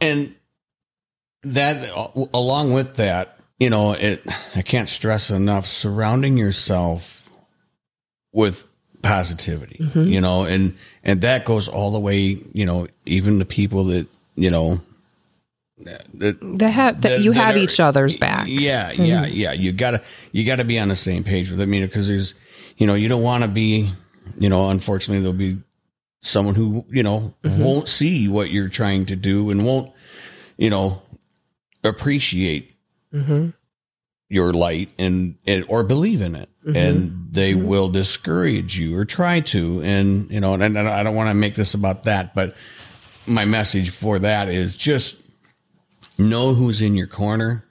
and 0.00 0.34
that 1.42 1.90
along 2.34 2.72
with 2.72 2.96
that 2.96 3.38
you 3.58 3.70
know 3.70 3.92
it 3.92 4.22
i 4.56 4.62
can't 4.62 4.88
stress 4.88 5.30
enough 5.30 5.64
surrounding 5.64 6.36
yourself 6.36 7.22
with 8.32 8.65
positivity 9.02 9.76
Mm-hmm. 9.80 10.02
you 10.12 10.20
know 10.20 10.44
and 10.44 10.76
and 11.04 11.20
that 11.22 11.44
goes 11.44 11.68
all 11.68 11.92
the 11.92 12.00
way 12.00 12.38
you 12.52 12.66
know 12.66 12.86
even 13.04 13.38
the 13.38 13.44
people 13.44 13.84
that 13.84 14.06
you 14.36 14.50
know 14.50 14.80
that, 15.80 16.06
That 16.58 16.70
have 16.70 17.02
that 17.02 17.08
that- 17.10 17.20
you 17.20 17.32
that 17.34 17.40
have 17.44 17.54
are- 17.56 17.58
each 17.58 17.78
other's 17.80 18.16
back. 18.16 18.46
Mm-hmm. 18.46 18.58
yeah 18.62 18.92
yeah 18.92 19.26
yeah 19.26 19.52
you 19.52 19.72
gotta 19.72 20.02
you 20.32 20.44
gotta 20.44 20.64
be 20.64 20.78
on 20.78 20.88
the 20.88 20.96
same 20.96 21.22
page 21.24 21.50
with 21.50 21.60
it. 21.60 21.62
i 21.62 21.66
mean 21.66 21.82
because 21.84 22.08
there's 22.08 22.34
you 22.78 22.86
know 22.86 22.94
you 22.94 23.08
don't 23.08 23.22
want 23.22 23.42
to 23.42 23.48
be 23.48 23.90
you 24.38 24.48
know 24.48 24.70
unfortunately 24.70 25.20
there'll 25.22 25.36
be 25.36 25.58
someone 26.22 26.54
who 26.54 26.84
you 26.90 27.02
know 27.02 27.34
Mm-hmm. 27.42 27.62
won't 27.62 27.88
see 27.88 28.26
what 28.28 28.50
you're 28.50 28.68
trying 28.70 29.06
to 29.06 29.16
do 29.16 29.50
and 29.50 29.64
won't 29.64 29.92
you 30.56 30.70
know 30.70 31.00
appreciate 31.84 32.72
hmm 33.12 33.50
your 34.28 34.52
light 34.52 34.92
and, 34.98 35.36
and 35.46 35.64
or 35.68 35.82
believe 35.84 36.20
in 36.20 36.34
it. 36.34 36.48
Mm-hmm. 36.64 36.76
And 36.76 37.28
they 37.30 37.52
mm-hmm. 37.52 37.66
will 37.66 37.88
discourage 37.88 38.78
you 38.78 38.96
or 38.96 39.04
try 39.04 39.40
to. 39.40 39.80
And 39.82 40.30
you 40.30 40.40
know 40.40 40.54
and, 40.54 40.62
and 40.62 40.78
i 40.78 41.02
don't 41.02 41.14
want 41.14 41.28
to 41.28 41.34
make 41.34 41.54
this 41.54 41.74
about 41.74 42.04
that 42.04 42.34
but 42.34 42.54
my 43.26 43.44
message 43.44 43.90
for 43.90 44.18
that 44.18 44.48
is 44.48 44.74
just 44.74 45.20
know 46.18 46.54
who's 46.54 46.80
in 46.80 46.94
your 46.94 47.06
corner 47.06 47.64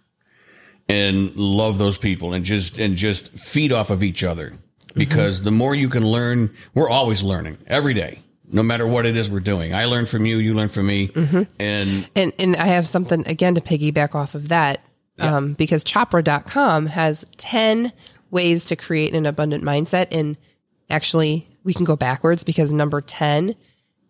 and 0.88 1.36
love 1.36 1.78
those 1.78 1.98
people 1.98 2.34
and 2.34 2.46
just 2.46 2.78
and 2.78 2.96
just 2.96 3.30
feed 3.32 3.72
off 3.72 3.90
of 3.90 4.04
each 4.04 4.24
other. 4.24 4.50
Mm-hmm. 4.50 5.00
Because 5.00 5.42
the 5.42 5.52
more 5.52 5.76
you 5.76 5.90
can 5.90 6.06
learn 6.06 6.54
we're 6.74 6.90
always 6.90 7.24
learning 7.24 7.58
every 7.68 7.94
day 7.94 8.22
no 8.52 8.62
matter 8.62 8.86
what 8.86 9.08
it 9.08 9.18
is 9.18 9.28
we're 9.28 9.40
doing. 9.40 9.74
I 9.74 9.86
learn 9.86 10.06
from 10.06 10.26
you 10.26 10.38
you 10.38 10.54
learn 10.54 10.70
from 10.70 10.88
me. 10.88 11.10
And 11.60 12.10
And 12.16 12.34
and 12.38 12.56
I 12.56 12.68
have 12.68 12.88
something 12.88 13.26
again 13.28 13.56
to 13.56 13.62
piggyback 13.62 14.14
off 14.14 14.36
of 14.36 14.50
that. 14.50 14.82
Um, 15.18 15.54
because 15.54 15.84
chopra.com 15.86 16.88
has 16.88 17.26
10 17.38 17.94
ways 18.32 18.66
to 18.66 18.76
create 18.76 19.14
an 19.14 19.26
abundant 19.26 19.64
mindset. 19.64 20.08
And 20.12 20.38
actually, 20.90 21.48
we 21.64 21.74
can 21.74 21.86
go 21.86 21.96
backwards 21.96 22.44
because 22.44 22.72
number 22.72 23.00
10 23.00 23.56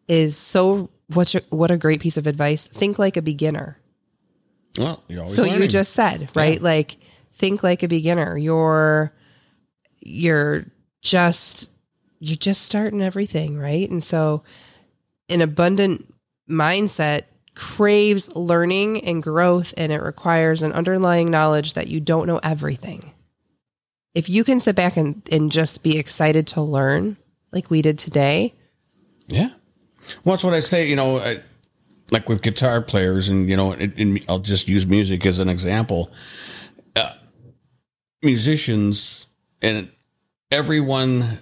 is 0.08 0.36
so 0.36 0.90
what, 1.14 1.36
what 1.50 1.70
a 1.70 1.78
great 1.78 2.00
piece 2.00 2.18
of 2.18 2.26
advice. 2.26 2.66
Think 2.66 2.98
like 2.98 3.18
a 3.18 3.22
beginner. 3.22 3.78
well 5.26 5.30
So 5.30 5.44
you 5.44 5.68
just 5.68 5.94
said, 5.94 6.30
right? 6.36 6.62
Like 6.62 6.98
think 7.34 7.64
like 7.64 7.84
a 7.84 7.88
beginner. 7.88 8.38
You're 8.38 9.14
you're 10.02 10.66
just 11.02 11.70
you're 12.20 12.38
just 12.38 12.64
starting 12.64 13.02
everything, 13.02 13.58
right? 13.58 13.90
And 13.90 14.04
so 14.04 14.44
an 15.30 15.42
abundant 15.42 16.14
mindset 16.50 17.24
craves 17.56 18.36
learning 18.36 19.04
and 19.06 19.24
growth 19.24 19.74
and 19.78 19.92
it 19.92 20.02
requires 20.02 20.62
an 20.62 20.74
underlying 20.74 21.32
knowledge 21.32 21.74
that 21.74 21.88
you 21.88 22.00
don't 22.00 22.28
know 22.28 22.40
everything. 22.44 23.14
If 24.14 24.30
you 24.30 24.44
can 24.44 24.60
sit 24.60 24.76
back 24.76 24.98
and, 24.98 25.22
and 25.32 25.52
just 25.52 25.84
be 25.84 25.98
excited 25.98 26.48
to 26.48 26.62
learn 26.62 27.18
like 27.52 27.70
we 27.70 27.82
did 27.82 27.98
today, 27.98 28.54
Yeah. 29.28 29.50
Well, 30.24 30.36
that's 30.36 30.44
what 30.44 30.54
I 30.54 30.60
say, 30.60 30.88
you 30.88 30.96
know, 30.96 31.18
I, 31.18 31.38
like 32.12 32.30
with 32.30 32.42
guitar 32.42 32.82
players, 32.82 33.28
and, 33.28 33.50
you 33.50 33.58
know, 33.58 33.72
in, 33.72 33.92
in, 33.94 34.24
I'll 34.30 34.40
just 34.40 34.68
use 34.68 34.86
music 34.86 35.26
as 35.26 35.40
an 35.40 35.50
example. 35.50 36.12
Uh, 36.96 37.14
musicians 38.22 39.28
and 39.62 39.92
everyone 40.52 41.40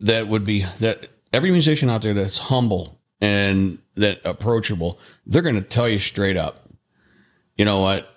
that 0.00 0.26
would 0.26 0.44
be, 0.44 0.66
that 0.80 1.08
every 1.32 1.52
musician 1.52 1.88
out 1.88 2.02
there 2.02 2.14
that's 2.14 2.38
humble 2.38 3.00
and 3.20 3.78
that 3.94 4.20
approachable, 4.24 4.98
they're 5.26 5.42
going 5.42 5.54
to 5.54 5.62
tell 5.62 5.88
you 5.88 5.98
straight 5.98 6.36
up, 6.36 6.58
you 7.56 7.64
know 7.64 7.80
what? 7.80 8.08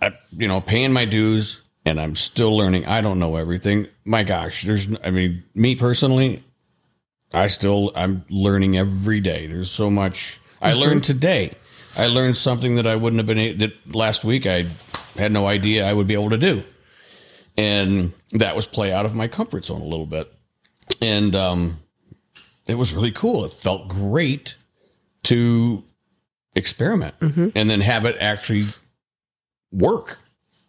I, 0.00 0.12
you 0.36 0.48
know, 0.48 0.60
paying 0.60 0.92
my 0.92 1.04
dues 1.04 1.62
and 1.84 2.00
I'm 2.00 2.14
still 2.14 2.56
learning. 2.56 2.86
I 2.86 3.00
don't 3.00 3.18
know 3.18 3.36
everything. 3.36 3.86
My 4.04 4.22
gosh, 4.22 4.64
there's, 4.64 4.88
I 5.04 5.10
mean, 5.10 5.44
me 5.54 5.76
personally, 5.76 6.42
I 7.32 7.46
still 7.46 7.92
I'm 7.94 8.24
learning 8.28 8.76
every 8.76 9.20
day. 9.20 9.46
There's 9.46 9.70
so 9.70 9.90
much 9.90 10.40
I 10.60 10.72
learned 10.72 11.04
today. 11.04 11.52
I 11.96 12.06
learned 12.06 12.36
something 12.36 12.76
that 12.76 12.86
I 12.86 12.96
wouldn't 12.96 13.18
have 13.18 13.26
been 13.26 13.58
that 13.58 13.94
last 13.94 14.24
week 14.24 14.46
I 14.46 14.66
had 15.16 15.32
no 15.32 15.46
idea 15.46 15.86
I 15.86 15.92
would 15.92 16.06
be 16.06 16.14
able 16.14 16.30
to 16.30 16.38
do. 16.38 16.62
And 17.56 18.12
that 18.32 18.56
was 18.56 18.66
play 18.66 18.92
out 18.92 19.06
of 19.06 19.14
my 19.14 19.28
comfort 19.28 19.64
zone 19.64 19.80
a 19.80 19.84
little 19.84 20.06
bit. 20.06 20.32
And 21.00 21.34
um 21.36 21.78
it 22.66 22.74
was 22.74 22.94
really 22.94 23.12
cool. 23.12 23.44
It 23.44 23.52
felt 23.52 23.88
great 23.88 24.56
to 25.24 25.84
experiment 26.54 27.14
and 27.54 27.70
then 27.70 27.80
have 27.80 28.04
it 28.04 28.16
actually 28.20 28.64
work. 29.72 30.18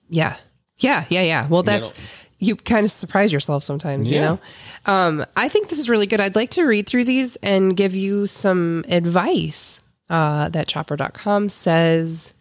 Yeah. 0.09 0.35
Yeah. 0.77 1.05
Yeah. 1.09 1.21
Yeah. 1.21 1.47
Well, 1.47 1.63
that's, 1.63 2.27
you, 2.39 2.55
kind 2.55 2.85
of 2.85 2.91
surprise 2.91 3.31
yourself 3.31 3.63
sometimes, 3.63 4.11
you 4.11 4.19
know? 4.19 4.39
Um, 4.85 5.25
I 5.37 5.47
think 5.47 5.69
this 5.69 5.79
is 5.79 5.89
really 5.89 6.07
good. 6.07 6.19
I'd 6.19 6.35
like 6.35 6.51
to 6.51 6.63
read 6.63 6.87
through 6.87 7.05
these 7.05 7.35
and 7.37 7.77
give 7.77 7.95
you 7.95 8.27
some 8.27 8.83
advice 8.89 9.83
uh, 10.09 10.49
that 10.49 10.67
chopra.com 10.67 11.49
says 11.49 12.33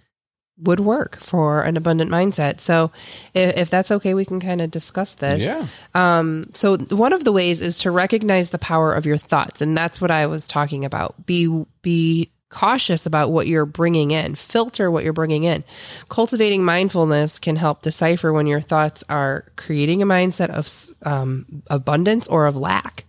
would 0.62 0.80
work 0.80 1.18
for 1.18 1.62
an 1.62 1.76
abundant 1.76 2.10
mindset. 2.10 2.60
So 2.60 2.90
if, 3.34 3.56
if 3.56 3.70
that's 3.70 3.90
okay, 3.90 4.14
we 4.14 4.24
can 4.24 4.40
kind 4.40 4.60
of 4.60 4.70
discuss 4.70 5.14
this. 5.14 5.42
Yeah. 5.42 5.66
Um, 5.94 6.50
so 6.52 6.76
one 6.76 7.12
of 7.12 7.24
the 7.24 7.32
ways 7.32 7.62
is 7.62 7.78
to 7.78 7.90
recognize 7.90 8.50
the 8.50 8.58
power 8.58 8.92
of 8.92 9.06
your 9.06 9.16
thoughts, 9.16 9.60
and 9.60 9.76
that's 9.76 10.00
what 10.00 10.10
I 10.10 10.26
was 10.26 10.46
talking 10.46 10.84
about. 10.84 11.26
Be 11.26 11.64
be 11.82 12.30
cautious 12.50 13.06
about 13.06 13.30
what 13.30 13.46
you're 13.46 13.64
bringing 13.64 14.10
in. 14.10 14.34
Filter 14.34 14.90
what 14.90 15.04
you're 15.04 15.12
bringing 15.12 15.44
in. 15.44 15.64
Cultivating 16.08 16.64
mindfulness 16.64 17.38
can 17.38 17.56
help 17.56 17.82
decipher 17.82 18.32
when 18.32 18.46
your 18.46 18.60
thoughts 18.60 19.02
are 19.08 19.46
creating 19.56 20.02
a 20.02 20.06
mindset 20.06 20.50
of 20.50 20.68
um, 21.06 21.62
abundance 21.68 22.28
or 22.28 22.46
of 22.46 22.56
lack. 22.56 23.04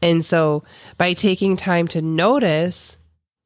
And 0.00 0.24
so, 0.24 0.62
by 0.96 1.12
taking 1.12 1.56
time 1.56 1.88
to 1.88 2.00
notice 2.00 2.96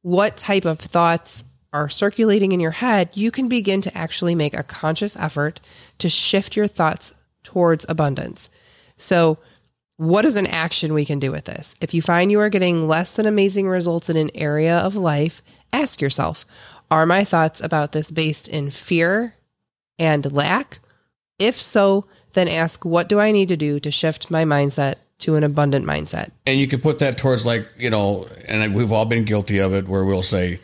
what 0.02 0.36
type 0.36 0.66
of 0.66 0.78
thoughts 0.78 1.44
are 1.72 1.88
circulating 1.88 2.52
in 2.52 2.60
your 2.60 2.70
head, 2.70 3.08
you 3.14 3.30
can 3.30 3.48
begin 3.48 3.80
to 3.80 3.96
actually 3.96 4.34
make 4.34 4.52
a 4.54 4.62
conscious 4.62 5.16
effort 5.16 5.60
to 5.98 6.10
shift 6.10 6.54
your 6.54 6.66
thoughts 6.66 7.14
towards 7.42 7.86
abundance. 7.88 8.50
So, 8.96 9.38
what 9.96 10.24
is 10.24 10.36
an 10.36 10.46
action 10.46 10.94
we 10.94 11.04
can 11.04 11.18
do 11.18 11.30
with 11.30 11.44
this? 11.44 11.76
If 11.80 11.94
you 11.94 12.02
find 12.02 12.30
you 12.30 12.40
are 12.40 12.48
getting 12.48 12.88
less 12.88 13.14
than 13.14 13.26
amazing 13.26 13.68
results 13.68 14.08
in 14.08 14.16
an 14.16 14.30
area 14.34 14.78
of 14.78 14.96
life, 14.96 15.42
ask 15.72 16.00
yourself 16.00 16.44
Are 16.90 17.06
my 17.06 17.24
thoughts 17.24 17.60
about 17.60 17.92
this 17.92 18.10
based 18.10 18.48
in 18.48 18.70
fear 18.70 19.34
and 19.98 20.32
lack? 20.32 20.80
If 21.38 21.56
so, 21.56 22.06
then 22.32 22.48
ask 22.48 22.84
What 22.84 23.08
do 23.08 23.20
I 23.20 23.32
need 23.32 23.48
to 23.48 23.56
do 23.56 23.80
to 23.80 23.90
shift 23.90 24.30
my 24.30 24.44
mindset 24.44 24.96
to 25.20 25.36
an 25.36 25.44
abundant 25.44 25.86
mindset? 25.86 26.30
And 26.46 26.58
you 26.58 26.66
could 26.66 26.82
put 26.82 26.98
that 26.98 27.18
towards 27.18 27.46
like, 27.46 27.68
you 27.78 27.90
know, 27.90 28.26
and 28.46 28.74
we've 28.74 28.92
all 28.92 29.04
been 29.04 29.24
guilty 29.24 29.58
of 29.58 29.72
it 29.72 29.86
where 29.88 30.04
we'll 30.04 30.22
say, 30.22 30.58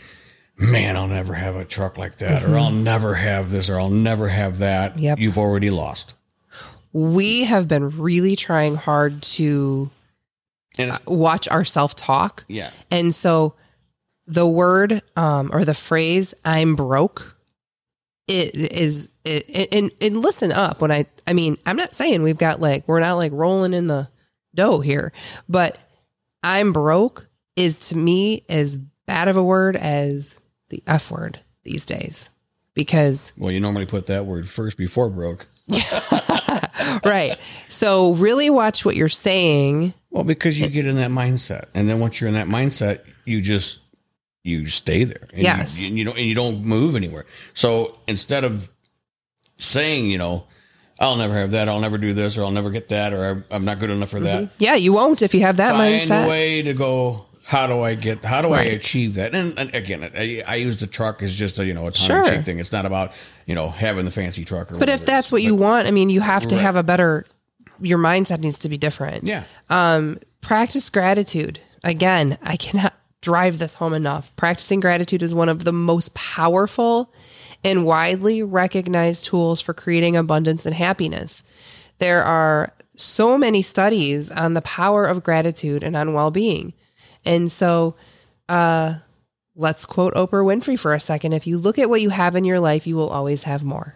man, 0.59 0.97
I'll 0.97 1.07
never 1.07 1.35
have 1.35 1.57
a 1.57 1.64
truck 1.64 1.99
like 1.99 2.17
that, 2.17 2.43
or 2.43 2.49
mm-hmm. 2.49 2.57
I'll 2.57 2.71
never 2.71 3.14
have 3.14 3.51
this, 3.51 3.71
or 3.71 3.79
I'll 3.79 3.91
never 3.91 4.29
have 4.29 4.59
that. 4.59 4.99
Yep. 4.99 5.19
You've 5.19 5.38
already 5.38 5.71
lost. 5.71 6.14
We 6.99 7.45
have 7.45 7.69
been 7.69 7.91
really 7.99 8.35
trying 8.35 8.75
hard 8.75 9.23
to 9.23 9.89
And 10.79 10.93
watch 11.07 11.47
our 11.49 11.65
self 11.65 11.95
talk. 11.95 12.45
yeah. 12.49 12.71
And 12.91 13.15
so 13.15 13.55
the 14.27 14.47
word 14.47 15.03
um, 15.17 15.51
or 15.53 15.65
the 15.65 15.75
phrase 15.75 16.35
"I'm 16.45 16.75
broke" 16.75 17.37
it 18.27 18.55
is 18.57 19.11
it, 19.25 19.73
and 19.73 19.93
and 20.01 20.21
listen 20.23 20.51
up 20.51 20.81
when 20.81 20.91
I 20.91 21.07
I 21.27 21.35
mean 21.35 21.57
I'm 21.65 21.77
not 21.77 21.95
saying 21.95 22.23
we've 22.23 22.37
got 22.37 22.61
like 22.61 22.89
we're 22.89 23.01
not 23.01 23.15
like 23.15 23.33
rolling 23.33 23.75
in 23.75 23.87
the 23.87 24.09
dough 24.55 24.81
here, 24.81 25.13
but 25.49 25.79
"I'm 26.43 26.73
broke" 26.73 27.29
is 27.55 27.89
to 27.91 27.97
me 27.97 28.45
as 28.49 28.77
bad 28.77 29.29
of 29.29 29.37
a 29.37 29.43
word 29.43 29.77
as 29.77 30.37
the 30.71 30.83
F 30.87 31.11
word 31.13 31.39
these 31.63 31.85
days 31.85 32.29
because 32.75 33.33
Well, 33.39 33.53
you 33.53 33.61
normally 33.61 33.87
put 33.87 34.07
that 34.07 34.27
word 34.27 34.49
first 34.49 34.77
before 34.77 35.09
broke. 35.09 35.47
right. 37.05 37.37
So 37.68 38.12
really 38.14 38.51
watch 38.51 38.85
what 38.85 38.96
you're 38.96 39.09
saying. 39.09 39.94
Well, 40.11 40.24
because 40.24 40.59
you 40.59 40.68
get 40.68 40.87
in 40.87 40.96
that 40.96 41.11
mindset, 41.11 41.66
and 41.74 41.88
then 41.88 42.01
once 42.01 42.20
you're 42.20 42.29
in 42.29 42.35
that 42.35 42.46
mindset, 42.48 43.01
you 43.24 43.40
just 43.40 43.81
you 44.44 44.66
stay 44.68 45.05
there. 45.05 45.29
And 45.33 45.42
Yes. 45.42 45.79
you, 45.79 45.88
and 45.88 45.98
you 45.98 46.05
don't 46.05 46.16
and 46.16 46.27
you 46.27 46.35
don't 46.35 46.64
move 46.64 46.96
anywhere. 46.96 47.27
So 47.55 47.98
instead 48.07 48.44
of 48.44 48.70
saying, 49.59 50.07
you 50.11 50.18
know, 50.18 50.44
I'll 51.01 51.16
never 51.16 51.35
have 51.35 51.51
that, 51.53 51.68
I'll 51.68 51.81
never 51.81 51.98
do 51.98 52.12
this, 52.12 52.37
or 52.38 52.42
I'll 52.44 52.51
never 52.51 52.70
get 52.70 52.88
that, 52.88 53.12
or 53.12 53.24
I'm- 53.24 53.44
I'm 53.51 53.64
not 53.64 53.79
good 53.79 53.90
enough 53.90 54.09
for 54.11 54.20
that. 54.20 54.42
Mm-hmm. 54.44 54.55
Yeah, 54.59 54.74
you 54.74 54.92
won't 54.92 55.22
if 55.22 55.33
you 55.35 55.42
have 55.42 55.59
that 55.59 55.72
Find 55.72 56.03
mindset. 56.03 56.24
a 56.27 56.29
way 56.29 56.62
to 56.62 56.74
go. 56.74 57.27
How 57.49 57.67
do 57.67 57.81
I 57.81 57.95
get? 57.95 58.23
How 58.27 58.43
do 58.43 58.53
I 58.53 58.61
achieve 58.61 59.15
that? 59.15 59.35
And, 59.35 59.59
and 59.59 59.75
again, 59.75 60.05
I, 60.15 60.43
I 60.47 60.57
use 60.57 60.77
the 60.77 60.87
truck 60.87 61.23
as 61.23 61.35
just 61.35 61.59
a 61.59 61.65
you 61.65 61.73
know 61.73 61.87
a 61.87 61.91
time 61.91 62.23
Sure. 62.27 62.43
thing. 62.43 62.59
It's 62.59 62.73
not 62.73 62.85
about 62.85 63.15
you 63.47 63.55
know 63.55 63.71
having 63.71 64.05
the 64.05 64.11
fancy 64.11 64.45
truck. 64.45 64.71
Or 64.71 64.77
But 64.79 64.91
if 64.91 65.07
that's 65.07 65.33
what 65.33 65.43
you 65.43 65.55
want, 65.55 65.89
I 65.89 65.91
mean, 65.91 66.11
you 66.11 66.21
have 66.21 66.47
to 66.49 66.57
Right. 66.57 66.61
have 66.61 66.77
a 66.77 66.83
better. 66.83 67.25
Your 67.81 67.99
mindset 67.99 68.41
needs 68.41 68.59
to 68.59 68.69
be 68.69 68.77
different. 68.77 69.25
yeah, 69.25 69.45
Um, 69.71 70.19
practice 70.43 70.91
gratitude. 70.91 71.59
Again, 71.85 72.37
I 72.43 72.57
cannot 72.57 72.93
drive 73.23 73.59
this 73.59 73.73
home 73.75 73.95
enough. 73.95 74.31
Practicing 74.37 74.81
gratitude 74.81 75.23
is 75.23 75.35
one 75.35 75.49
of 75.49 75.65
the 75.65 75.73
most 75.73 76.13
powerful 76.15 77.15
and 77.65 77.87
widely 77.87 78.43
recognized 78.43 79.25
tools 79.25 79.63
for 79.63 79.73
creating 79.73 80.17
abundance 80.19 80.67
and 80.67 80.75
happiness. 80.75 81.43
There 81.97 82.23
are 82.23 82.75
so 82.97 83.39
many 83.39 83.63
studies 83.63 84.31
on 84.31 84.53
the 84.53 84.61
power 84.63 85.07
of 85.07 85.23
gratitude 85.23 85.83
and 85.83 85.97
on 85.97 86.13
well 86.13 86.31
being. 86.31 86.75
And 87.24 87.50
so, 87.50 87.94
uh, 88.48 88.94
let's 89.54 89.85
quote 89.85 90.14
Oprah 90.14 90.44
Winfrey 90.44 90.78
for 90.78 90.94
a 90.94 91.00
second. 91.00 91.33
If 91.33 91.46
you 91.46 91.59
look 91.59 91.78
at 91.78 91.90
what 91.90 92.00
you 92.00 92.11
have 92.11 92.37
in 92.37 92.44
your 92.44 92.61
life, 92.61 92.87
you 92.87 92.96
will 92.96 93.09
always 93.09 93.42
have 93.42 93.64
more. 93.64 93.94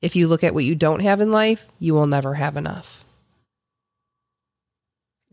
If 0.00 0.16
you 0.16 0.28
look 0.28 0.44
at 0.44 0.54
what 0.54 0.64
you 0.64 0.74
don't 0.74 1.00
have 1.00 1.20
in 1.20 1.30
life, 1.30 1.66
you 1.78 1.92
will 1.92 2.06
never 2.06 2.34
have 2.34 2.56
enough. 2.56 3.04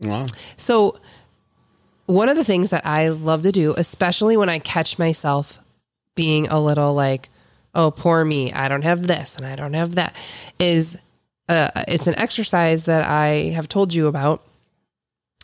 well, 0.00 0.26
So, 0.56 1.00
one 2.06 2.28
of 2.28 2.36
the 2.36 2.44
things 2.44 2.70
that 2.70 2.86
I 2.86 3.08
love 3.08 3.42
to 3.42 3.52
do, 3.52 3.74
especially 3.76 4.36
when 4.36 4.48
I 4.48 4.58
catch 4.58 4.98
myself 4.98 5.58
being 6.14 6.48
a 6.48 6.58
little 6.60 6.94
like, 6.94 7.28
oh, 7.74 7.90
poor 7.90 8.24
me, 8.24 8.52
I 8.52 8.68
don't 8.68 8.82
have 8.82 9.06
this 9.06 9.36
and 9.36 9.46
I 9.46 9.56
don't 9.56 9.74
have 9.74 9.94
that, 9.94 10.16
is 10.58 10.98
uh, 11.48 11.70
it's 11.86 12.06
an 12.06 12.18
exercise 12.18 12.84
that 12.84 13.06
I 13.06 13.50
have 13.54 13.68
told 13.68 13.94
you 13.94 14.06
about. 14.06 14.44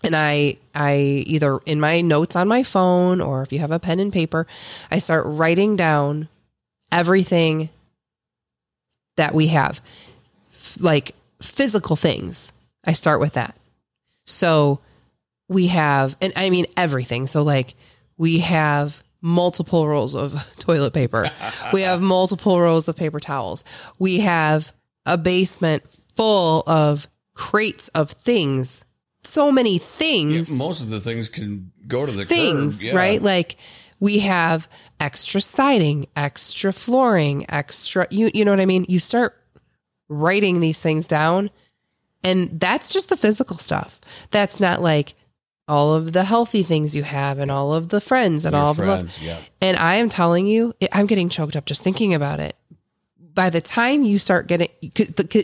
And 0.05 0.15
I, 0.15 0.59
I 0.75 0.97
either 1.27 1.59
in 1.67 1.81
my 1.81 2.01
notes 2.01 2.37
on 2.37 2.47
my 2.47 2.63
phone 2.63 3.21
or 3.21 3.43
if 3.43 3.53
you 3.53 3.59
have 3.61 3.71
a 3.71 3.79
pen 3.79 4.01
and 4.01 4.13
paper, 4.13 4.47
I 4.91 4.99
start 4.99 5.25
writing 5.27 5.77
down 5.77 6.29
everything 6.93 7.71
that 9.17 9.35
we 9.35 9.49
have, 9.49 9.81
like 10.79 11.15
physical 11.41 11.97
things. 11.97 12.53
I 12.87 12.93
start 12.93 13.21
with 13.21 13.35
that. 13.35 13.57
So 14.25 14.81
we 15.49 15.69
have, 15.69 16.17
and 16.21 16.33
I 16.37 16.51
mean 16.51 16.67
everything. 16.77 17.27
So, 17.27 17.43
like, 17.43 17.75
we 18.17 18.41
have 18.41 19.03
multiple 19.21 19.87
rolls 19.89 20.15
of 20.15 20.35
toilet 20.59 20.93
paper, 20.93 21.31
we 21.73 21.83
have 21.83 22.01
multiple 22.01 22.61
rolls 22.61 22.89
of 22.89 22.97
paper 22.97 23.21
towels, 23.21 23.65
we 23.99 24.21
have 24.21 24.73
a 25.07 25.17
basement 25.19 25.83
full 26.15 26.63
of 26.67 27.09
crates 27.35 27.89
of 27.89 28.11
things. 28.11 28.85
So 29.25 29.51
many 29.51 29.79
things 29.79 30.51
Most 30.51 30.81
of 30.81 30.91
the 30.91 31.01
things 31.01 31.29
can 31.29 31.73
go 31.87 32.05
to 32.07 32.13
the 32.13 32.25
things, 32.25 32.79
curb. 32.79 32.85
yeah. 32.85 32.97
right? 32.97 33.23
Like 33.23 33.57
we 34.01 34.21
have 34.21 34.69
extra 35.01 35.41
siding, 35.41 36.07
extra 36.17 36.73
flooring, 36.73 37.47
extra 37.49 38.07
you 38.11 38.31
you 38.35 38.45
know 38.45 38.51
what 38.53 38.61
I 38.61 38.67
mean? 38.67 38.85
You 38.89 38.99
start 38.99 39.35
writing 40.09 40.61
these 40.61 40.81
things 40.81 41.07
down 41.07 41.51
and 42.23 42.61
that's 42.61 42.93
just 42.93 43.09
the 43.09 43.17
physical 43.17 43.57
stuff. 43.57 44.01
That's 44.31 44.61
not 44.61 44.83
like 44.83 45.15
all 45.67 45.95
of 45.95 46.13
the 46.13 46.25
healthy 46.25 46.63
things 46.63 46.95
you 46.95 47.03
have 47.03 47.39
and 47.39 47.51
all 47.51 47.73
of 47.73 47.89
the 47.89 48.01
friends 48.01 48.45
and 48.45 48.55
Your 48.55 48.63
all 48.63 48.71
of 48.73 48.77
the 48.77 49.11
yeah. 49.23 49.39
and 49.63 49.77
I 49.79 49.97
am 49.97 50.09
telling 50.11 50.47
you, 50.47 50.75
I'm 50.93 51.07
getting 51.07 51.29
choked 51.31 51.57
up 51.57 51.65
just 51.65 51.83
thinking 51.83 52.13
about 52.13 52.41
it. 52.41 52.55
By 53.19 53.51
the 53.51 53.61
time 53.61 54.05
you 54.05 54.19
start 54.19 54.47
getting, 54.47 54.69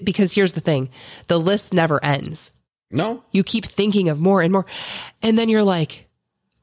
because 0.05 0.33
here's 0.33 0.53
the 0.53 0.61
thing 0.61 0.91
the 1.29 1.39
list 1.41 1.73
never 1.73 2.03
ends 2.05 2.51
No, 2.91 3.23
you 3.31 3.45
keep 3.45 3.65
thinking 3.65 4.09
of 4.09 4.21
more 4.21 4.43
and 4.43 4.53
more. 4.53 4.67
And 5.23 5.39
then 5.39 5.49
you're 5.49 5.63
like, 5.63 6.09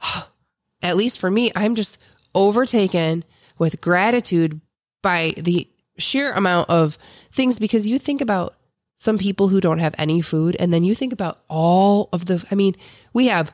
at 0.81 0.97
least 0.97 1.19
for 1.19 1.31
me, 1.31 1.51
I'm 1.55 1.75
just 1.75 1.99
overtaken 2.35 3.23
with 3.57 3.81
gratitude 3.81 4.61
by 5.01 5.33
the 5.37 5.67
sheer 5.97 6.31
amount 6.33 6.69
of 6.69 6.97
things 7.31 7.59
because 7.59 7.87
you 7.87 7.97
think 7.97 8.21
about 8.21 8.55
some 8.95 9.17
people 9.17 9.47
who 9.47 9.61
don't 9.61 9.79
have 9.79 9.95
any 9.97 10.21
food 10.21 10.55
and 10.59 10.73
then 10.73 10.83
you 10.83 10.95
think 10.95 11.13
about 11.13 11.39
all 11.47 12.09
of 12.11 12.25
the 12.25 12.43
I 12.51 12.55
mean, 12.55 12.75
we 13.13 13.27
have, 13.27 13.53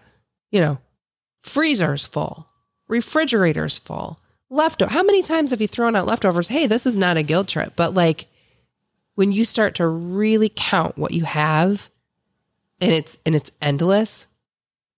you 0.51 0.59
know, 0.59 0.79
freezers 1.41 2.05
full, 2.05 2.47
refrigerators 2.88 3.77
full, 3.77 4.19
leftover. 4.49 4.91
How 4.91 5.03
many 5.03 5.21
times 5.21 5.51
have 5.51 5.62
you 5.62 5.67
thrown 5.67 5.95
out 5.95 6.07
leftovers? 6.07 6.47
Hey, 6.47 6.67
this 6.67 6.86
is 6.86 6.95
not 6.95 7.17
a 7.17 7.23
guilt 7.23 7.47
trip, 7.49 7.73
but 7.75 7.93
like 7.93 8.27
when 9.15 9.31
you 9.31 9.45
start 9.45 9.75
to 9.75 9.88
really 9.88 10.51
count 10.53 10.97
what 10.97 11.12
you 11.12 11.25
have 11.25 11.89
and 12.84 12.91
it's 12.93 13.17
and 13.26 13.36
it's 13.36 13.52
endless, 13.62 14.28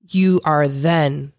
you 0.02 0.42
are 0.46 0.68
then 0.68 1.32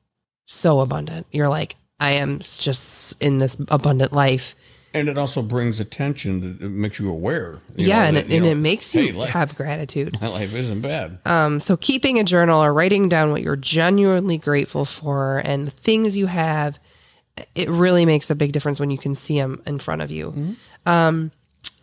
so 0.47 0.81
abundant. 0.81 1.27
You're 1.31 1.49
like, 1.49 1.77
I 2.01 2.13
am 2.13 2.39
just 2.39 3.21
in 3.23 3.39
this 3.39 3.57
abundant 3.69 4.13
life. 4.13 4.55
and 4.95 5.09
it 5.09 5.19
also 5.19 5.43
brings 5.43 5.81
attention. 5.81 6.59
It 6.61 6.71
makes 6.71 6.99
you 6.99 7.11
aware. 7.11 7.59
you 7.77 7.87
yeah, 7.89 8.03
know, 8.03 8.07
and, 8.09 8.17
that, 8.17 8.27
it, 8.27 8.33
and 8.37 8.45
know, 8.45 8.51
it 8.53 8.55
makes 8.55 8.95
you 8.95 9.03
hey, 9.03 9.13
life, 9.13 9.31
have 9.31 9.55
gratitude. 9.57 10.21
my 10.21 10.29
life 10.29 10.55
isn't 10.55 10.81
bad. 10.81 11.19
Um, 11.27 11.61
so 11.61 11.77
keeping 11.77 12.19
a 12.19 12.25
journal 12.25 12.63
or 12.63 12.73
writing 12.73 13.09
down 13.09 13.31
what 13.31 13.43
you're 13.43 13.57
genuinely 13.57 14.39
grateful 14.39 14.85
for 14.85 15.43
and 15.45 15.67
the 15.67 15.71
things 15.71 16.17
you 16.17 16.27
have, 16.27 16.79
it 17.55 17.69
really 17.69 18.07
makes 18.07 18.31
a 18.31 18.35
big 18.35 18.53
difference 18.53 18.81
when 18.81 18.91
you 18.91 18.99
can 18.99 19.15
see 19.15 19.39
them 19.39 19.61
in 19.67 19.79
front 19.79 20.01
of 20.01 20.11
you. 20.11 20.57
Um, 20.87 21.31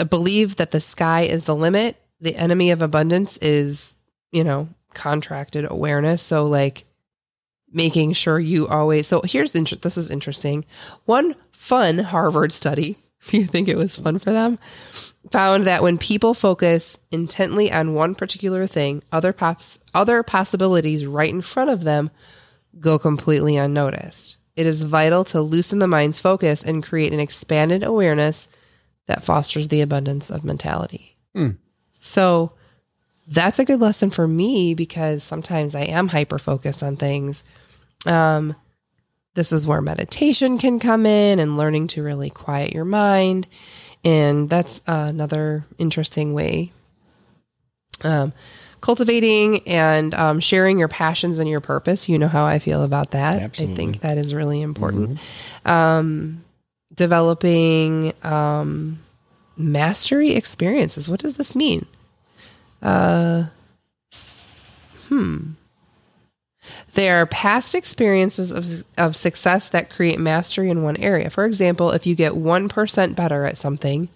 believe 0.09 0.55
that 0.55 0.71
the 0.71 0.81
sky 0.81 1.21
is 1.21 1.43
the 1.43 1.55
limit. 1.55 1.97
The 2.21 2.35
enemy 2.35 2.71
of 2.71 2.81
abundance 2.81 3.37
is, 3.37 3.93
you 4.33 4.43
know, 4.43 4.67
contracted 4.93 5.65
awareness. 5.69 6.21
So 6.21 6.47
like 6.47 6.85
making 7.71 8.13
sure 8.13 8.39
you 8.39 8.67
always. 8.67 9.07
So 9.07 9.21
here's 9.21 9.51
the 9.51 9.59
inter- 9.59 9.77
this 9.77 9.97
is 9.97 10.11
interesting. 10.11 10.65
One 11.05 11.35
fun 11.51 11.99
Harvard 11.99 12.51
study, 12.51 12.97
if 13.21 13.33
you 13.33 13.45
think 13.45 13.69
it 13.69 13.77
was 13.77 13.95
fun 13.95 14.17
for 14.17 14.31
them, 14.31 14.59
found 15.31 15.65
that 15.65 15.83
when 15.83 15.97
people 15.97 16.33
focus 16.33 16.99
intently 17.11 17.71
on 17.71 17.93
one 17.93 18.15
particular 18.15 18.67
thing, 18.67 19.03
other 19.11 19.31
pops 19.31 19.79
other 19.93 20.23
possibilities 20.23 21.05
right 21.05 21.29
in 21.29 21.41
front 21.41 21.69
of 21.69 21.83
them 21.83 22.09
go 22.79 22.99
completely 22.99 23.55
unnoticed. 23.55 24.37
It 24.55 24.67
is 24.67 24.83
vital 24.83 25.23
to 25.25 25.41
loosen 25.41 25.79
the 25.79 25.87
mind's 25.87 26.21
focus 26.21 26.63
and 26.63 26.83
create 26.83 27.13
an 27.13 27.19
expanded 27.19 27.83
awareness 27.83 28.47
that 29.07 29.23
fosters 29.23 29.67
the 29.67 29.81
abundance 29.81 30.29
of 30.29 30.43
mentality. 30.43 31.17
Hmm. 31.35 31.51
So 31.99 32.53
that's 33.27 33.59
a 33.59 33.65
good 33.65 33.79
lesson 33.79 34.09
for 34.09 34.27
me 34.27 34.73
because 34.73 35.23
sometimes 35.23 35.75
I 35.75 35.81
am 35.81 36.07
hyper 36.07 36.37
focused 36.37 36.83
on 36.83 36.95
things. 36.95 37.43
Um, 38.05 38.55
this 39.35 39.51
is 39.51 39.65
where 39.65 39.81
meditation 39.81 40.57
can 40.57 40.79
come 40.79 41.05
in 41.05 41.39
and 41.39 41.57
learning 41.57 41.87
to 41.87 42.03
really 42.03 42.29
quiet 42.29 42.73
your 42.73 42.85
mind. 42.85 43.47
And 44.03 44.49
that's 44.49 44.81
another 44.85 45.65
interesting 45.77 46.33
way. 46.33 46.71
Um, 48.03 48.33
cultivating 48.81 49.65
and 49.65 50.13
um, 50.13 50.39
sharing 50.41 50.77
your 50.77 50.89
passions 50.89 51.39
and 51.39 51.49
your 51.49 51.61
purpose. 51.61 52.09
You 52.09 52.19
know 52.19 52.27
how 52.27 52.45
I 52.45 52.59
feel 52.59 52.83
about 52.83 53.11
that. 53.11 53.39
I 53.71 53.75
think 53.75 54.01
that 54.01 54.17
is 54.17 54.33
really 54.35 54.61
important. 54.61 55.19
Um, 55.65 56.43
developing 56.93 58.13
um, 58.23 58.99
mastery 59.57 60.31
experiences. 60.33 61.07
What 61.07 61.21
does 61.21 61.37
this 61.37 61.55
mean? 61.55 61.85
Uh, 62.83 63.45
hmm. 65.07 65.51
They 66.93 67.09
are 67.09 67.25
past 67.25 67.73
experiences 67.73 68.51
of, 68.51 68.83
of 68.97 69.15
success 69.15 69.69
that 69.69 69.89
create 69.89 70.19
mastery 70.19 70.69
in 70.69 70.83
one 70.83 70.97
area. 70.97 71.29
For 71.29 71.45
example, 71.45 71.91
if 71.91 72.05
you 72.05 72.13
get 72.13 72.33
1% 72.33 73.15
better 73.15 73.45
at 73.45 73.57
something 73.57 74.09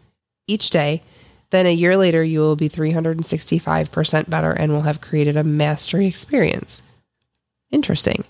each 0.47 0.69
day, 0.69 1.01
then 1.49 1.65
a 1.65 1.73
year 1.73 1.97
later 1.97 2.23
you 2.23 2.39
will 2.39 2.56
be 2.56 2.69
365% 2.69 4.30
better 4.30 4.51
and 4.51 4.71
will 4.71 4.82
have 4.82 5.01
created 5.01 5.38
a 5.38 5.43
mastery 5.43 6.06
experience. 6.06 6.84
Interesting. 7.71 8.25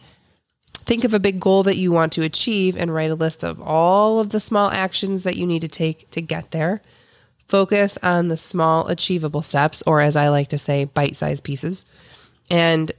Think 0.71 1.03
of 1.03 1.13
a 1.13 1.19
big 1.19 1.39
goal 1.39 1.63
that 1.63 1.77
you 1.77 1.91
want 1.91 2.13
to 2.13 2.21
achieve 2.21 2.77
and 2.77 2.93
write 2.93 3.11
a 3.11 3.15
list 3.15 3.43
of 3.43 3.61
all 3.61 4.19
of 4.19 4.29
the 4.29 4.39
small 4.39 4.69
actions 4.69 5.23
that 5.23 5.35
you 5.35 5.45
need 5.45 5.61
to 5.61 5.67
take 5.67 6.09
to 6.11 6.21
get 6.21 6.51
there. 6.51 6.81
Focus 7.47 7.97
on 8.03 8.27
the 8.27 8.37
small 8.37 8.87
achievable 8.87 9.41
steps, 9.41 9.81
or 9.85 10.01
as 10.01 10.15
I 10.15 10.29
like 10.29 10.49
to 10.49 10.57
say, 10.57 10.83
bite 10.85 11.15
sized 11.15 11.43
pieces. 11.43 11.85
And 12.49 12.91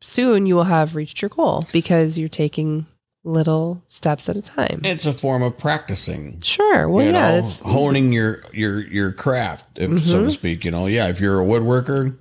soon 0.00 0.46
you 0.46 0.54
will 0.54 0.64
have 0.64 0.94
reached 0.94 1.22
your 1.22 1.28
goal 1.28 1.64
because 1.72 2.18
you're 2.18 2.28
taking 2.28 2.86
little 3.24 3.82
steps 3.88 4.28
at 4.28 4.36
a 4.36 4.42
time. 4.42 4.80
It's 4.84 5.06
a 5.06 5.12
form 5.12 5.42
of 5.42 5.56
practicing. 5.56 6.40
Sure. 6.40 6.88
Well, 6.88 7.04
you 7.04 7.12
yeah, 7.12 7.32
know, 7.32 7.38
it's 7.38 7.60
honing 7.60 8.12
your 8.12 8.42
your 8.52 8.80
your 8.80 9.12
craft, 9.12 9.78
if 9.78 9.90
so 9.90 9.96
to 9.96 10.18
mm-hmm. 10.18 10.28
speak. 10.30 10.64
You 10.64 10.70
know, 10.70 10.86
yeah. 10.86 11.08
If 11.08 11.20
you're 11.20 11.40
a 11.40 11.44
woodworker, 11.44 12.16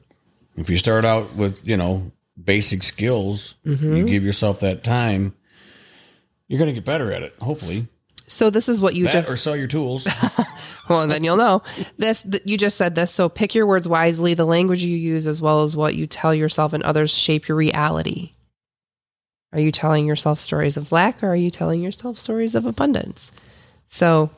if 0.58 0.70
you 0.70 0.78
start 0.78 1.06
out 1.06 1.36
with 1.36 1.60
you 1.64 1.78
know 1.78 2.12
basic 2.42 2.84
skills, 2.84 3.58
you 3.64 3.76
mm-hmm. 3.76 4.06
give 4.06 4.24
yourself 4.24 4.60
that 4.62 4.84
time, 4.84 5.36
you're 6.48 6.60
gonna 6.60 6.74
get 6.74 6.86
better 6.86 7.12
at 7.12 7.24
it. 7.24 7.36
Hopefully, 7.42 7.88
so. 8.28 8.50
This 8.50 8.70
is 8.70 8.80
what 8.80 8.96
you 8.96 9.06
that 9.06 9.14
just 9.14 9.30
or 9.30 9.38
sell 9.38 9.56
your 9.56 9.68
tools. 9.68 10.08
Well, 10.92 11.08
then 11.08 11.24
you'll 11.24 11.38
know. 11.38 11.64
This 11.98 12.22
th- 12.24 12.44
you 12.46 12.58
just 12.58 12.78
said 12.78 12.96
this. 12.96 13.12
So 13.12 13.30
pick 13.30 13.56
your 13.56 13.66
words 13.66 13.88
wisely. 13.88 14.34
The 14.34 14.46
language 14.46 14.84
you 14.84 14.96
use, 14.96 15.26
as 15.28 15.42
well 15.42 15.64
as 15.64 15.76
what 15.76 15.96
you 15.96 16.06
tell 16.06 16.36
yourself 16.36 16.74
and 16.74 16.84
others, 16.84 17.12
shape 17.16 17.48
your 17.48 17.58
reality. 17.58 18.34
Are 19.54 19.60
you 19.60 19.72
telling 19.72 20.06
yourself 20.06 20.40
stories 20.40 20.78
of 20.78 20.92
lack, 20.92 21.24
or 21.24 21.30
are 21.30 21.36
you 21.36 21.50
telling 21.50 21.82
yourself 21.82 22.18
stories 22.18 22.56
of 22.56 22.66
abundance? 22.66 23.32
So, 23.88 24.30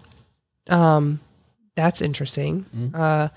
um, 0.70 1.20
that's 1.76 2.02
interesting. 2.02 2.66
Uh, 2.96 3.28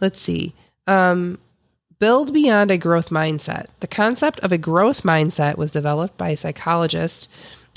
let's 0.00 0.20
see. 0.20 0.54
Um, 0.86 1.38
build 1.98 2.32
beyond 2.32 2.70
a 2.70 2.78
growth 2.78 3.10
mindset. 3.10 3.66
The 3.80 3.86
concept 3.86 4.40
of 4.40 4.50
a 4.52 4.58
growth 4.58 5.02
mindset 5.02 5.56
was 5.56 5.70
developed 5.70 6.16
by 6.16 6.30
a 6.30 6.36
psychologist 6.36 7.28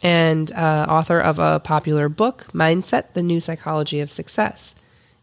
and 0.05 0.51
uh, 0.51 0.85
author 0.87 1.19
of 1.19 1.39
a 1.39 1.59
popular 1.59 2.09
book, 2.09 2.45
Mindset 2.53 3.13
The 3.15 3.23
New 3.23 3.39
Psychology 3.39 4.01
of 4.01 4.11
Success. 4.11 4.75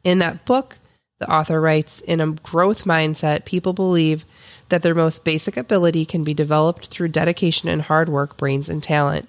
In 0.03 0.19
that 0.19 0.45
book, 0.45 0.81
the 1.21 1.33
author 1.33 1.61
writes 1.61 2.01
In 2.01 2.21
a 2.21 2.33
growth 2.33 2.83
mindset, 2.83 3.45
people 3.45 3.75
believe 3.75 4.25
that 4.71 4.83
their 4.83 4.97
most 4.97 5.25
basic 5.25 5.57
ability 5.57 6.05
can 6.05 6.25
be 6.25 6.35
developed 6.35 6.89
through 6.89 7.09
dedication 7.09 7.69
and 7.69 7.83
hard 7.83 8.09
work, 8.09 8.37
brains, 8.37 8.69
and 8.69 8.83
talent. 8.83 9.29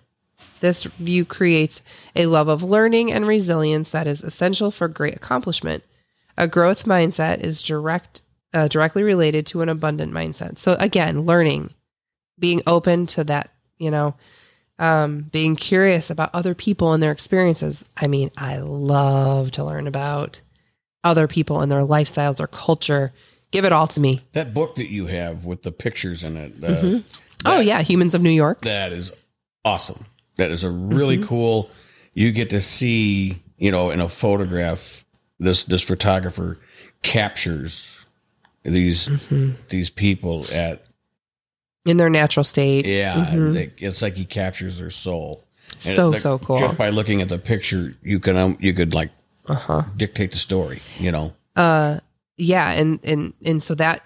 This 0.59 0.85
view 0.85 1.23
creates 1.23 1.83
a 2.15 2.25
love 2.25 2.47
of 2.47 2.63
learning 2.63 3.11
and 3.11 3.27
resilience 3.27 3.91
that 3.91 4.07
is 4.07 4.23
essential 4.23 4.71
for 4.71 4.87
great 4.87 5.15
accomplishment. 5.15 5.83
A 6.35 6.47
growth 6.47 6.85
mindset 6.85 7.41
is 7.41 7.61
direct, 7.61 8.23
uh, 8.55 8.69
directly 8.69 9.03
related 9.03 9.45
to 9.47 9.61
an 9.61 9.69
abundant 9.69 10.13
mindset. 10.13 10.57
So 10.57 10.75
again, 10.79 11.21
learning, 11.21 11.75
being 12.39 12.61
open 12.65 13.05
to 13.07 13.23
that, 13.25 13.51
you 13.77 13.91
know, 13.91 14.15
um, 14.79 15.21
being 15.31 15.55
curious 15.55 16.09
about 16.09 16.29
other 16.33 16.55
people 16.55 16.93
and 16.93 17.01
their 17.03 17.11
experiences. 17.11 17.85
I 17.97 18.07
mean, 18.07 18.31
I 18.37 18.57
love 18.57 19.51
to 19.51 19.63
learn 19.63 19.87
about 19.87 20.41
other 21.03 21.27
people 21.27 21.61
and 21.61 21.71
their 21.71 21.81
lifestyles, 21.81 22.37
their 22.37 22.47
culture. 22.47 23.11
Give 23.51 23.65
it 23.65 23.71
all 23.71 23.87
to 23.87 23.99
me. 23.99 24.21
That 24.33 24.53
book 24.53 24.75
that 24.75 24.89
you 24.91 25.05
have 25.07 25.45
with 25.45 25.61
the 25.63 25.71
pictures 25.71 26.23
in 26.23 26.37
it. 26.37 26.53
Uh, 26.63 26.67
Mm-hmm. 26.67 26.97
oh, 27.45 27.59
yeah. 27.59 27.81
Humans 27.81 28.15
of 28.15 28.21
New 28.21 28.29
York. 28.31 28.61
That 28.61 28.93
is 28.93 29.11
awesome. 29.65 30.05
That 30.37 30.49
is 30.49 30.63
a 30.63 30.69
really 30.71 31.17
Mm-hmm. 31.17 31.27
cool. 31.27 31.69
You 32.13 32.31
get 32.31 32.49
to 32.51 32.61
see, 32.61 33.37
you 33.57 33.71
know, 33.71 33.89
in 33.91 33.99
a 33.99 34.07
photograph, 34.09 35.03
this 35.39 35.63
this 35.65 35.81
photographer 35.81 36.57
captures 37.01 38.03
these 38.63 39.09
Mm-hmm. 39.09 39.55
these 39.69 39.89
people 39.89 40.45
at 40.53 40.85
In 41.85 41.97
their 41.97 42.09
natural 42.09 42.43
state. 42.45 42.85
yeah. 42.85 43.25
they- 43.31 43.71
it's 43.77 44.01
like 44.01 44.13
he 44.13 44.25
captures 44.25 44.77
their 44.79 44.89
soul. 44.91 45.41
And 45.41 45.79
Mm-hmm. 45.79 45.95
So, 45.95 46.09
like, 46.09 46.19
so 46.21 46.39
cool. 46.39 46.59
Just 46.59 46.77
by 46.77 46.89
looking 46.89 47.21
at 47.21 47.27
the 47.29 47.37
picture, 47.37 47.95
you 48.03 48.19
can 48.19 48.37
um, 48.37 48.57
you 48.61 48.73
could 48.73 48.93
like 48.93 49.09
Uh 49.49 49.55
huh. 49.55 49.81
dictate 49.97 50.31
the 50.31 50.37
story. 50.37 50.81
You 50.99 51.11
know. 51.11 51.33
uh 51.55 51.99
yeah 52.37 52.71
and 52.71 52.99
and 53.03 53.33
and 53.45 53.61
so 53.61 53.75
that 53.75 54.01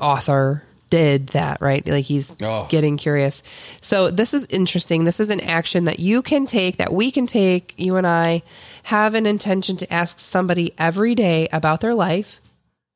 author 0.00 0.62
did 0.90 1.26
that 1.28 1.60
right 1.60 1.86
like 1.86 2.04
he's 2.06 2.34
Oh. 2.40 2.66
getting 2.70 2.96
curious 2.96 3.42
so 3.82 4.10
this 4.10 4.32
is 4.32 4.46
interesting 4.46 5.04
this 5.04 5.20
is 5.20 5.28
an 5.28 5.40
action 5.40 5.84
that 5.84 5.98
you 6.00 6.22
can 6.22 6.46
take 6.46 6.78
that 6.78 6.92
we 6.94 7.10
can 7.10 7.26
take 7.26 7.74
you 7.76 7.96
and 7.96 8.06
i 8.06 8.40
have 8.84 9.14
an 9.14 9.26
intention 9.26 9.76
to 9.76 9.92
ask 9.92 10.18
somebody 10.18 10.72
every 10.78 11.14
day 11.14 11.46
about 11.52 11.82
their 11.82 11.94
life 11.94 12.40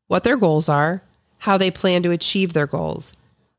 what 0.08 0.24
their 0.24 0.38
goals 0.38 0.70
are 0.70 1.02
how 1.40 1.58
they 1.58 1.70
plan 1.70 2.02
to 2.02 2.11
achieve 2.11 2.54
their 2.54 2.66
goals 2.66 3.12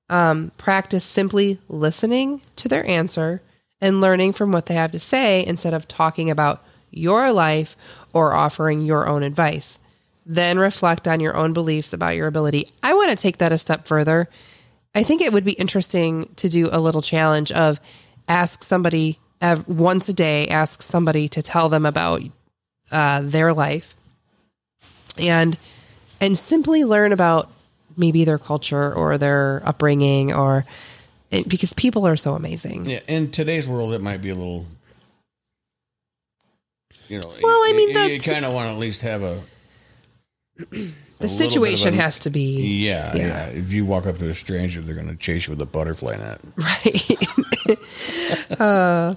um, 0.10 0.52
practice 0.58 1.06
simply 1.06 1.60
listening 1.70 2.42
to 2.58 2.68
their 2.68 2.86
answer 2.86 3.42
and 3.82 4.02
learning 4.02 4.34
from 4.34 4.52
what 4.52 4.68
they 4.68 4.74
have 4.74 4.92
to 4.92 5.00
say 5.00 5.46
instead 5.46 5.74
of 5.74 5.88
talking 5.88 6.30
about 6.30 6.64
your 6.92 7.32
life 7.32 7.76
or 8.14 8.34
offering 8.34 8.82
your 8.82 9.08
own 9.08 9.24
advice 9.24 9.80
then 10.26 10.58
reflect 10.58 11.08
on 11.08 11.20
your 11.20 11.36
own 11.36 11.54
beliefs 11.54 11.94
about 11.94 12.16
your 12.16 12.28
ability. 12.28 12.68
I 12.82 12.94
want 12.94 13.10
to 13.10 13.16
take 13.16 13.38
that 13.38 13.52
a 13.52 13.58
step 13.58 13.88
further. 13.88 14.30
I 14.96 15.04
think 15.04 15.22
it 15.22 15.34
would 15.34 15.44
be 15.44 15.54
interesting 15.54 16.30
to 16.38 16.50
do 16.50 16.70
a 16.72 16.80
little 16.80 17.02
challenge 17.02 17.52
of 17.52 17.80
ask 18.28 18.64
somebody 18.64 19.20
once 19.68 20.08
a 20.08 20.14
day, 20.14 20.48
ask 20.48 20.82
somebody 20.82 21.28
to 21.30 21.42
tell 21.42 21.68
them 21.68 21.86
about 21.86 22.22
uh, 22.92 23.22
their 23.24 23.54
life, 23.54 23.96
and 25.18 25.58
and 26.22 26.38
simply 26.38 26.86
learn 26.86 27.12
about 27.12 27.52
maybe 27.98 28.26
their 28.26 28.38
culture 28.38 28.94
or 28.94 29.18
their 29.18 29.62
upbringing, 29.66 30.34
or 30.34 30.66
it, 31.32 31.48
because 31.48 31.74
people 31.74 32.08
are 32.08 32.16
so 32.16 32.36
amazing. 32.36 32.86
Yeah. 32.86 33.00
In 33.08 33.32
today's 33.32 33.68
world, 33.68 33.94
it 33.94 34.02
might 34.02 34.22
be 34.22 34.30
a 34.30 34.36
little. 34.36 34.66
You 37.08 37.20
know. 37.20 37.30
Well, 37.42 37.60
I 37.66 37.74
mean, 37.76 37.90
you, 37.90 38.14
you 38.14 38.20
kind 38.20 38.46
of 38.46 38.54
want 38.54 38.68
to 38.68 38.72
at 38.72 38.78
least 38.78 39.02
have 39.02 39.22
a. 39.24 39.42
The 41.20 41.30
situation 41.30 41.94
has 41.94 42.20
to 42.20 42.30
be 42.30 42.86
Yeah, 42.86 43.16
yeah, 43.16 43.46
If 43.46 43.72
you 43.72 43.86
walk 43.86 44.06
up 44.06 44.18
to 44.18 44.30
a 44.30 44.34
stranger, 44.34 44.82
they're 44.82 44.96
going 44.96 45.08
to 45.08 45.16
chase 45.16 45.48
you 45.48 45.52
with 45.52 45.62
a 45.62 45.66
butterfly 45.66 46.18
net. 46.18 46.42
right. 46.58 47.18
uh, 48.60 49.14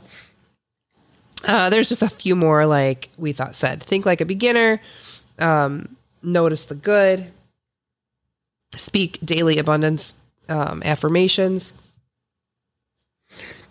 uh, 1.44 1.70
there's 1.70 1.88
just 1.88 2.02
a 2.02 2.08
few 2.08 2.36
more 2.36 2.64
like 2.64 3.08
we 3.18 3.32
thought 3.32 3.56
said. 3.56 3.82
Think 3.82 4.06
like 4.06 4.20
a 4.20 4.24
beginner. 4.24 4.80
Um, 5.38 5.96
notice 6.22 6.66
the 6.66 6.74
good. 6.74 7.30
Speak 8.74 9.18
daily 9.24 9.58
abundance 9.58 10.14
um, 10.48 10.82
affirmations. 10.84 11.72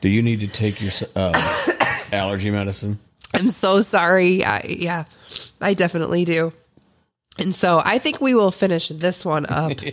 Do 0.01 0.09
you 0.09 0.21
need 0.21 0.39
to 0.41 0.47
take 0.47 0.81
your 0.81 0.91
uh, 1.15 1.33
allergy 2.11 2.51
medicine? 2.51 2.99
I'm 3.33 3.49
so 3.49 3.81
sorry. 3.81 4.43
I, 4.43 4.65
yeah, 4.67 5.05
I 5.61 5.73
definitely 5.73 6.25
do. 6.25 6.53
And 7.37 7.53
so 7.53 7.81
I 7.83 7.97
think 7.97 8.21
we 8.21 8.33
will 8.33 8.51
finish 8.51 8.89
this 8.89 9.25
one 9.25 9.45
up. 9.49 9.71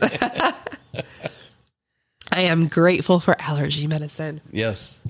I 2.33 2.43
am 2.43 2.69
grateful 2.69 3.21
for 3.21 3.37
allergy 3.41 3.87
medicine. 3.87 4.41
Yes. 4.51 5.01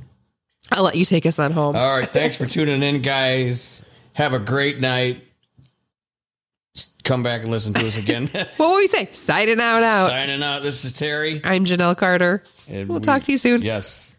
I'll 0.70 0.84
let 0.84 0.96
you 0.96 1.04
take 1.04 1.26
us 1.26 1.38
on 1.38 1.52
home. 1.52 1.76
All 1.76 1.96
right. 1.96 2.08
Thanks 2.08 2.36
for 2.38 2.46
tuning 2.46 2.82
in, 2.82 3.02
guys. 3.02 3.84
Have 4.14 4.34
a 4.34 4.38
great 4.38 4.80
night. 4.80 5.24
Come 7.04 7.22
back 7.22 7.42
and 7.42 7.50
listen 7.50 7.72
to 7.74 7.80
us 7.86 8.02
again. 8.02 8.28
what 8.32 8.58
will 8.58 8.76
we 8.76 8.86
say? 8.86 9.08
Signing 9.12 9.60
out 9.60 9.82
out. 9.82 10.08
Signing 10.08 10.42
out. 10.42 10.62
This 10.62 10.84
is 10.84 10.96
Terry. 10.96 11.40
I'm 11.44 11.64
Jonelle 11.64 11.96
Carter. 11.96 12.42
And 12.68 12.88
We'll 12.88 12.98
we- 13.00 13.04
talk 13.04 13.22
to 13.24 13.32
you 13.32 13.38
soon. 13.38 13.60
Yes. 13.62 14.11